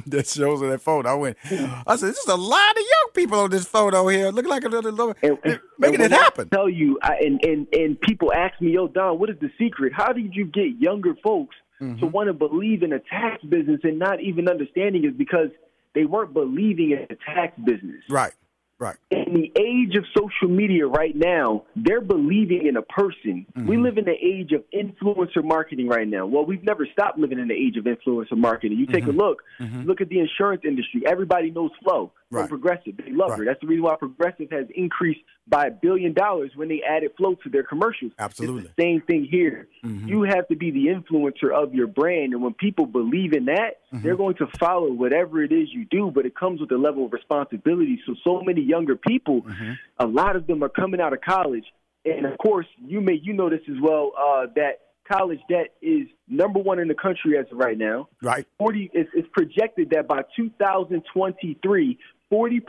That 0.09 0.27
shows 0.27 0.61
on 0.61 0.69
that 0.69 0.83
photo. 0.83 1.09
I 1.09 1.15
went. 1.15 1.39
I 1.87 1.97
said, 1.97 2.11
"This 2.11 2.19
is 2.19 2.27
a 2.29 2.37
lot 2.37 2.71
of 2.73 2.77
young 2.83 3.09
people 3.15 3.39
on 3.41 3.49
this 3.51 3.65
photo 3.65 4.07
here. 4.09 4.29
Look 4.29 4.45
like 4.47 4.63
a 4.65 4.69
little 4.69 5.15
And, 5.23 5.39
and- 5.43 5.61
making 5.79 6.03
and 6.03 6.05
it 6.05 6.11
when 6.11 6.13
I 6.13 6.17
happen." 6.23 6.49
tell 6.51 6.69
you, 6.69 6.99
I, 7.01 7.17
and 7.25 7.43
and 7.43 7.67
and 7.73 7.99
people 8.03 8.31
ask 8.31 8.61
me, 8.61 8.73
"Yo, 8.73 8.89
Don, 8.89 9.19
what 9.19 9.31
is 9.31 9.37
the 9.41 9.49
secret? 9.59 9.95
How 9.95 10.13
did 10.13 10.35
you 10.35 10.45
get 10.45 10.79
younger 10.79 11.15
folks 11.25 11.57
Mm-hmm. 11.81 12.01
to 12.01 12.07
want 12.09 12.27
to 12.29 12.35
believe 12.35 12.83
in 12.83 12.93
a 12.93 12.99
tax 12.99 13.43
business 13.45 13.81
and 13.85 13.99
not 13.99 14.21
even 14.21 14.49
understanding 14.51 15.05
is 15.07 15.13
because 15.17 15.49
they 15.95 16.05
weren't 16.05 16.35
believing 16.35 16.91
in 16.91 16.99
a 17.09 17.17
tax 17.35 17.59
business." 17.65 18.03
Right, 18.11 18.33
right. 18.79 18.97
in 19.11 19.33
the 19.35 19.53
age 19.61 19.97
of 19.97 20.05
social 20.17 20.49
media 20.49 20.87
right 20.87 21.15
now, 21.15 21.65
they're 21.75 22.01
believing 22.01 22.67
in 22.67 22.77
a 22.77 22.83
person. 22.83 23.47
Mm-hmm. 23.57 23.67
We 23.67 23.77
live 23.77 23.99
in 23.99 24.05
the 24.05 24.13
age 24.13 24.53
of 24.53 24.65
influencer 24.75 25.43
marketing 25.45 25.89
right 25.89 26.07
now. 26.09 26.27
Well, 26.27 26.45
we've 26.45 26.63
never 26.65 26.87
stopped 26.93 27.19
living 27.19 27.39
in 27.39 27.49
the 27.49 27.55
age 27.55 27.77
of 27.77 27.85
influencer 27.85 28.37
marketing. 28.37 28.79
You 28.79 28.87
take 28.87 29.05
Mm-hmm. 29.05 29.21
a 29.21 29.25
look, 29.25 29.43
look 29.85 30.01
at 30.01 30.09
the 30.09 30.19
insurance 30.19 30.63
industry. 30.65 31.03
Everybody 31.07 31.51
knows 31.51 31.71
Flo 31.83 32.13
from 32.31 32.41
Right. 32.41 32.49
Progressive. 32.49 32.97
They 32.97 33.13
love 33.13 33.31
her. 33.37 33.45
That's 33.45 33.61
the 33.61 33.67
reason 33.69 33.85
why 33.85 33.95
Progressive 33.97 34.51
has 34.51 34.67
increased 34.75 35.21
by 35.47 35.67
a 35.67 35.71
billion 35.71 36.13
dollars 36.13 36.51
when 36.57 36.69
they 36.69 36.83
added 36.83 37.13
Flo 37.17 37.37
to 37.45 37.49
their 37.49 37.63
commercials. 37.63 38.13
Absolutely. 38.19 38.69
Same 38.81 39.01
thing 39.03 39.29
here. 39.31 39.69
Mm-hmm. 39.85 40.09
You 40.09 40.23
have 40.25 40.49
to 40.49 40.57
be 40.57 40.71
the 40.73 40.87
influencer 40.87 41.53
of 41.55 41.73
your 41.73 41.87
brand, 41.87 42.33
and 42.33 42.43
when 42.43 42.55
people 42.55 42.87
believe 42.87 43.33
in 43.33 43.45
that, 43.47 43.79
Mm-hmm. 43.93 44.03
they're 44.03 44.17
going 44.17 44.35
to 44.37 44.49
follow 44.59 44.91
whatever 44.93 45.45
it 45.45 45.53
is 45.53 45.69
you 45.73 45.85
do. 45.89 46.11
But 46.13 46.27
it 46.27 46.35
comes 46.35 46.61
with 46.61 46.73
a 46.73 46.77
level 46.77 47.07
of 47.07 47.13
responsibility. 47.13 48.01
So, 48.05 48.15
so 48.25 48.43
many 48.43 48.61
younger 48.63 48.97
people, 48.97 49.43
Mm-hmm. 49.43 49.73
a 50.01 50.07
lot 50.07 50.35
of 50.35 50.49
them 50.49 50.65
are 50.65 50.69
coming 50.69 51.01
out 51.01 51.13
of 51.13 51.21
college, 51.21 51.65
and 52.05 52.27
of 52.27 52.37
course, 52.39 52.67
you 52.85 53.01
may 53.01 53.15
you 53.23 53.33
know 53.33 53.49
this 53.49 53.61
as 53.71 53.77
well 53.81 54.13
uh, 54.19 54.47
that 54.57 54.81
college 55.11 55.39
debt 55.49 55.75
is 55.81 56.09
number 56.27 56.59
one 56.59 56.81
in 56.81 56.89
the 56.89 56.95
country 56.95 57.39
as 57.39 57.47
of 57.53 57.59
right 57.59 57.79
now. 57.79 58.09
Right. 58.21 58.45
40 58.59 58.91
it's, 58.93 59.09
it's 59.15 59.29
projected 59.33 59.91
that 59.91 60.09
by 60.09 60.23
2023 60.37 61.99
40% 62.33 62.61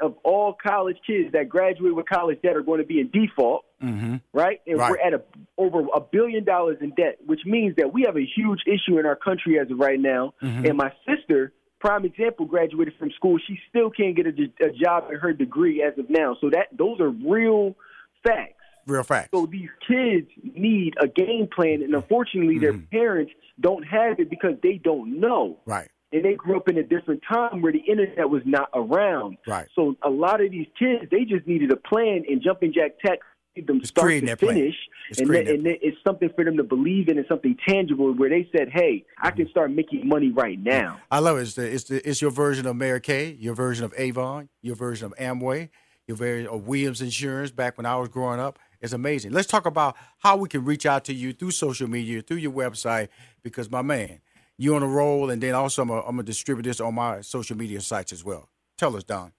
of 0.00 0.14
all 0.24 0.54
college 0.62 0.96
kids 1.06 1.32
that 1.32 1.48
graduate 1.48 1.94
with 1.94 2.06
college 2.08 2.38
debt 2.42 2.56
are 2.56 2.62
going 2.62 2.80
to 2.80 2.86
be 2.86 3.00
in 3.00 3.10
default 3.10 3.64
Mm-hmm. 3.82 4.16
right 4.34 4.60
and 4.66 4.76
Right. 4.78 4.90
we're 4.90 4.98
at 5.00 5.14
a, 5.14 5.22
over 5.56 5.80
a 5.94 6.00
billion 6.02 6.44
dollars 6.44 6.76
in 6.82 6.90
debt 6.90 7.16
which 7.24 7.40
means 7.46 7.76
that 7.76 7.94
we 7.94 8.02
have 8.02 8.14
a 8.18 8.26
huge 8.36 8.60
issue 8.66 8.98
in 8.98 9.06
our 9.06 9.16
country 9.16 9.58
as 9.58 9.70
of 9.70 9.78
right 9.78 9.98
now 9.98 10.34
Mm-hmm. 10.42 10.66
and 10.66 10.76
my 10.76 10.92
sister 11.08 11.54
prime 11.80 12.04
example 12.04 12.44
graduated 12.44 12.92
from 12.98 13.10
school 13.12 13.38
she 13.46 13.58
still 13.70 13.88
can't 13.88 14.14
get 14.14 14.26
a, 14.26 14.32
a 14.66 14.70
job 14.70 15.04
in 15.10 15.18
her 15.18 15.32
degree 15.32 15.82
as 15.82 15.98
of 15.98 16.10
now 16.10 16.36
so 16.42 16.50
that 16.50 16.66
those 16.76 17.00
are 17.00 17.08
real 17.08 17.74
facts 18.22 18.52
Real 18.86 19.02
facts. 19.02 19.30
so 19.32 19.46
these 19.46 19.68
kids 19.88 20.26
need 20.42 20.94
a 21.00 21.06
game 21.06 21.46
plan, 21.54 21.82
and 21.82 21.94
unfortunately, 21.94 22.58
their 22.58 22.72
Mm-hmm. 22.72 22.96
parents 22.98 23.32
don't 23.60 23.82
have 23.84 24.18
it 24.18 24.28
because 24.30 24.54
they 24.62 24.80
don't 24.82 25.20
know. 25.20 25.58
Right. 25.66 25.88
And 26.12 26.24
they 26.24 26.34
grew 26.34 26.56
up 26.56 26.68
in 26.68 26.76
a 26.76 26.82
different 26.82 27.22
time 27.28 27.62
where 27.62 27.72
the 27.72 27.78
internet 27.78 28.28
was 28.28 28.42
not 28.44 28.68
around. 28.74 29.38
Right. 29.46 29.68
So 29.76 29.96
a 30.02 30.10
lot 30.10 30.44
of 30.44 30.50
these 30.50 30.66
kids, 30.78 31.04
they 31.10 31.24
just 31.24 31.46
needed 31.46 31.70
a 31.70 31.76
plan, 31.76 32.24
and 32.28 32.42
Jumping 32.42 32.72
Jack 32.72 32.98
Tech 33.04 33.20
them 33.66 33.78
It's 33.78 33.88
start 33.88 34.08
to 34.08 34.36
finish. 34.36 34.74
And 35.18 35.28
then, 35.28 35.46
and 35.48 35.66
then 35.66 35.76
it's 35.82 35.96
something 36.06 36.30
for 36.34 36.44
them 36.44 36.56
to 36.56 36.62
believe 36.62 37.08
in, 37.08 37.18
and 37.18 37.26
something 37.28 37.56
tangible 37.68 38.12
where 38.14 38.30
they 38.30 38.48
said, 38.56 38.68
"Hey, 38.72 39.04
I 39.18 39.28
mm-hmm. 39.28 39.38
can 39.38 39.50
start 39.50 39.72
making 39.72 40.08
money 40.08 40.30
right 40.30 40.58
now." 40.58 41.00
I 41.10 41.18
love 41.18 41.38
it. 41.38 41.42
It's, 41.42 41.54
the, 41.54 41.72
it's, 41.72 41.84
the, 41.84 42.08
it's 42.08 42.22
your 42.22 42.30
version 42.30 42.66
of 42.66 42.76
Mary 42.76 43.00
Kay, 43.00 43.36
your 43.38 43.54
version 43.54 43.84
of 43.84 43.92
Avon, 43.96 44.48
your 44.62 44.76
version 44.76 45.06
of 45.06 45.14
Amway, 45.16 45.70
your 46.06 46.16
version 46.16 46.46
of 46.46 46.66
Williams 46.66 47.02
Insurance 47.02 47.50
back 47.50 47.76
when 47.76 47.86
I 47.86 47.96
was 47.96 48.08
growing 48.08 48.40
up. 48.40 48.58
It's 48.80 48.92
amazing. 48.92 49.32
Let's 49.32 49.48
talk 49.48 49.66
about 49.66 49.96
how 50.18 50.36
we 50.36 50.48
can 50.48 50.64
reach 50.64 50.86
out 50.86 51.04
to 51.06 51.14
you 51.14 51.32
through 51.32 51.50
social 51.50 51.88
media, 51.88 52.22
through 52.22 52.38
your 52.38 52.52
website, 52.52 53.08
because 53.42 53.70
my 53.70 53.82
man, 53.82 54.20
you're 54.60 54.76
on 54.76 54.82
a 54.82 54.86
roll, 54.86 55.30
and 55.30 55.42
then 55.42 55.54
also 55.54 55.80
I'm 55.80 55.88
going 55.88 56.18
to 56.18 56.22
distribute 56.22 56.64
this 56.64 56.80
on 56.80 56.94
my 56.94 57.22
social 57.22 57.56
media 57.56 57.80
sites 57.80 58.12
as 58.12 58.22
well. 58.22 58.50
Tell 58.76 58.94
us, 58.94 59.04
Don. 59.04 59.32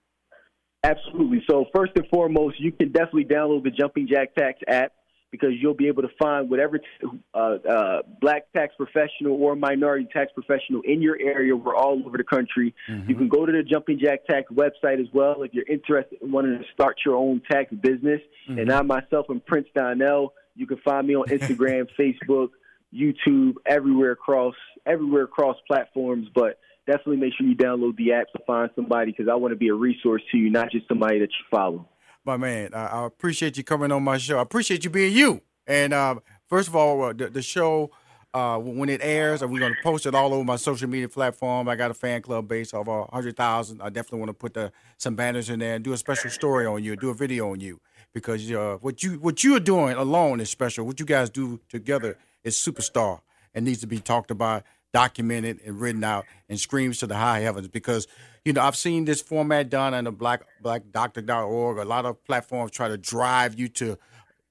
Absolutely. 0.83 1.43
So 1.47 1.65
first 1.75 1.91
and 1.95 2.07
foremost, 2.07 2.59
you 2.59 2.71
can 2.71 2.91
definitely 2.91 3.25
download 3.25 3.63
the 3.63 3.69
Jumping 3.69 4.07
Jack 4.11 4.33
Tax 4.33 4.57
app 4.67 4.93
because 5.29 5.51
you'll 5.59 5.75
be 5.75 5.87
able 5.87 6.01
to 6.01 6.09
find 6.19 6.49
whatever 6.49 6.79
t- 6.79 6.85
uh, 7.35 7.37
uh, 7.37 8.01
black 8.19 8.51
tax 8.51 8.73
professional 8.75 9.33
or 9.39 9.55
minority 9.55 10.07
tax 10.11 10.31
professional 10.33 10.81
in 10.85 11.03
your 11.03 11.19
area. 11.21 11.55
We're 11.55 11.75
all 11.75 12.01
over 12.03 12.17
the 12.17 12.23
country. 12.23 12.73
You 13.07 13.15
can 13.15 13.29
go 13.29 13.45
to 13.45 13.51
the 13.51 13.61
Jumping 13.61 13.99
Jack 14.03 14.25
Tax 14.25 14.51
website 14.51 14.99
as 14.99 15.07
well 15.13 15.43
if 15.43 15.53
you're 15.53 15.67
interested 15.69 16.17
in 16.19 16.31
wanting 16.31 16.57
to 16.57 16.65
start 16.73 16.97
your 17.05 17.15
own 17.15 17.43
tax 17.49 17.71
business. 17.75 18.21
And 18.47 18.71
I 18.71 18.81
myself 18.81 19.27
am 19.29 19.39
Prince 19.39 19.67
Donnell. 19.75 20.33
You 20.55 20.65
can 20.65 20.77
find 20.77 21.07
me 21.07 21.15
on 21.15 21.27
Instagram, 21.27 21.87
Facebook, 21.99 22.49
YouTube, 22.93 23.53
everywhere 23.65 24.11
across 24.11 24.55
everywhere 24.85 25.23
across 25.23 25.57
platforms. 25.67 26.27
But 26.33 26.59
definitely 26.87 27.17
make 27.17 27.33
sure 27.37 27.47
you 27.47 27.55
download 27.55 27.95
the 27.97 28.13
app 28.13 28.31
to 28.33 28.39
find 28.45 28.69
somebody 28.75 29.11
because 29.11 29.29
I 29.31 29.35
want 29.35 29.51
to 29.51 29.57
be 29.57 29.69
a 29.69 29.73
resource 29.73 30.21
to 30.31 30.37
you, 30.37 30.49
not 30.49 30.71
just 30.71 30.87
somebody 30.87 31.19
that 31.19 31.29
you 31.29 31.45
follow. 31.49 31.87
my 32.25 32.37
man. 32.37 32.73
I, 32.73 32.87
I 32.87 33.05
appreciate 33.05 33.57
you 33.57 33.63
coming 33.63 33.91
on 33.91 34.03
my 34.03 34.17
show. 34.17 34.39
I 34.39 34.41
appreciate 34.41 34.83
you 34.83 34.89
being 34.89 35.13
you. 35.13 35.41
And 35.67 35.93
uh, 35.93 36.15
first 36.47 36.67
of 36.67 36.75
all, 36.75 37.03
uh, 37.03 37.13
the, 37.13 37.29
the 37.29 37.41
show 37.41 37.91
uh, 38.33 38.57
when 38.57 38.89
it 38.89 39.01
airs, 39.03 39.41
are 39.41 39.47
we're 39.47 39.59
going 39.59 39.73
to 39.73 39.81
post 39.83 40.05
it 40.05 40.15
all 40.15 40.33
over 40.33 40.43
my 40.43 40.55
social 40.55 40.87
media 40.87 41.09
platform. 41.09 41.67
I 41.67 41.75
got 41.75 41.91
a 41.91 41.93
fan 41.93 42.21
club 42.21 42.47
base 42.47 42.73
of 42.73 42.87
uh, 42.87 43.05
hundred 43.11 43.35
thousand. 43.35 43.81
I 43.81 43.89
definitely 43.89 44.19
want 44.19 44.29
to 44.29 44.33
put 44.33 44.53
the, 44.53 44.71
some 44.97 45.15
banners 45.15 45.49
in 45.49 45.59
there 45.59 45.75
and 45.75 45.83
do 45.83 45.93
a 45.93 45.97
special 45.97 46.29
story 46.29 46.65
on 46.65 46.83
you, 46.83 46.95
do 46.95 47.09
a 47.09 47.13
video 47.13 47.51
on 47.51 47.59
you, 47.59 47.81
because 48.13 48.49
uh, 48.51 48.77
what 48.81 49.03
you 49.03 49.13
what 49.19 49.43
you 49.43 49.55
are 49.55 49.59
doing 49.59 49.95
alone 49.95 50.39
is 50.39 50.49
special. 50.49 50.85
What 50.85 50.99
you 50.99 51.05
guys 51.05 51.29
do 51.29 51.59
together 51.67 52.17
is 52.43 52.55
superstar 52.55 53.21
and 53.53 53.65
needs 53.65 53.81
to 53.81 53.87
be 53.87 53.99
talked 53.99 54.31
about, 54.31 54.63
documented, 54.93 55.59
and 55.65 55.79
written 55.79 56.03
out, 56.03 56.25
and 56.49 56.59
screams 56.59 56.99
to 56.99 57.07
the 57.07 57.15
high 57.15 57.39
heavens. 57.39 57.67
Because 57.67 58.07
you 58.45 58.53
know 58.53 58.61
I've 58.61 58.75
seen 58.75 59.05
this 59.05 59.21
format 59.21 59.69
done 59.69 59.93
on 59.93 60.05
the 60.05 60.11
Black 60.11 60.43
BlackDoctor.org. 60.63 61.77
A 61.77 61.85
lot 61.85 62.05
of 62.05 62.23
platforms 62.25 62.71
try 62.71 62.87
to 62.87 62.97
drive 62.97 63.59
you 63.59 63.67
to 63.69 63.97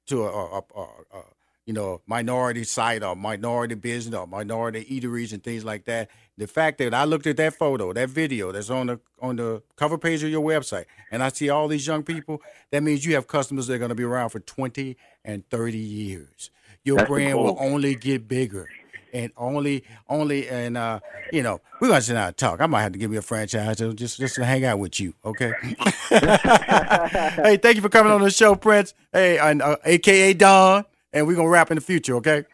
to 0.07 0.25
a, 0.25 0.29
a, 0.29 0.63
a, 0.77 0.83
a, 0.83 1.23
you 1.67 1.73
know 1.73 2.01
minority 2.07 2.65
site 2.65 3.03
or 3.03 3.15
minority 3.15 3.75
business 3.75 4.15
or 4.15 4.27
minority 4.27 4.85
eateries 4.85 5.33
and 5.33 5.43
things 5.43 5.65
like 5.65 5.85
that. 5.85 6.09
The 6.37 6.47
fact 6.47 6.79
that 6.79 6.95
I 6.95 7.05
looked 7.05 7.27
at 7.27 7.37
that 7.37 7.55
photo, 7.55 7.93
that 7.93 8.09
video 8.09 8.51
that's 8.51 8.71
on 8.71 8.89
the 8.89 9.01
on 9.21 9.37
the 9.37 9.63
cover 9.77 9.99
page 9.99 10.23
of 10.23 10.31
your 10.31 10.43
website, 10.43 10.87
and 11.11 11.23
I 11.23 11.29
see 11.29 11.49
all 11.49 11.69
these 11.69 11.87
young 11.87 12.03
people, 12.03 12.43
that 12.71 12.83
means 12.83 13.05
you 13.05 13.15
have 13.15 13.29
customers 13.29 13.67
that 13.67 13.75
are 13.75 13.79
going 13.79 13.91
to 13.91 13.95
be 13.95 14.05
around 14.05 14.31
for 14.31 14.41
twenty 14.41 14.97
and 15.25 15.49
thirty 15.49 15.79
years. 15.79 16.51
Your 16.85 16.99
That's 16.99 17.09
brand 17.09 17.39
will 17.39 17.57
only 17.61 17.95
get 17.95 18.27
bigger. 18.29 18.69
And 19.13 19.33
only, 19.37 19.83
only, 20.09 20.49
and 20.49 20.77
uh, 20.77 21.01
you 21.33 21.43
know, 21.43 21.61
we're 21.81 21.89
gonna 21.89 22.01
sit 22.01 22.13
down 22.15 22.29
and 22.29 22.37
talk. 22.37 22.61
I 22.61 22.67
might 22.67 22.83
have 22.83 22.93
to 22.93 22.99
give 22.99 23.13
you 23.13 23.19
a 23.19 23.23
franchise 23.23 23.79
to 23.79 23.93
just 23.93 24.19
just 24.19 24.37
to 24.37 24.45
hang 24.45 24.65
out 24.65 24.79
with 24.79 25.01
you, 25.01 25.15
okay? 25.25 25.53
hey, 26.09 27.57
thank 27.57 27.75
you 27.75 27.83
for 27.83 27.89
coming 27.89 28.13
on 28.13 28.21
the 28.21 28.31
show, 28.31 28.55
Prince. 28.55 28.95
Hey, 29.13 29.39
and, 29.39 29.63
uh, 29.63 29.77
AKA 29.85 30.35
Don, 30.35 30.85
and 31.13 31.27
we're 31.27 31.35
gonna 31.35 31.49
wrap 31.49 31.73
in 31.73 31.75
the 31.75 31.81
future, 31.81 32.15
okay? 32.17 32.45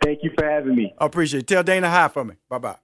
Thank 0.00 0.20
you 0.22 0.30
for 0.38 0.48
having 0.48 0.76
me. 0.76 0.94
I 0.98 1.06
appreciate 1.06 1.40
it. 1.40 1.46
Tell 1.48 1.64
Dana 1.64 1.90
hi 1.90 2.06
for 2.08 2.24
me. 2.24 2.34
Bye 2.48 2.58
bye. 2.58 2.76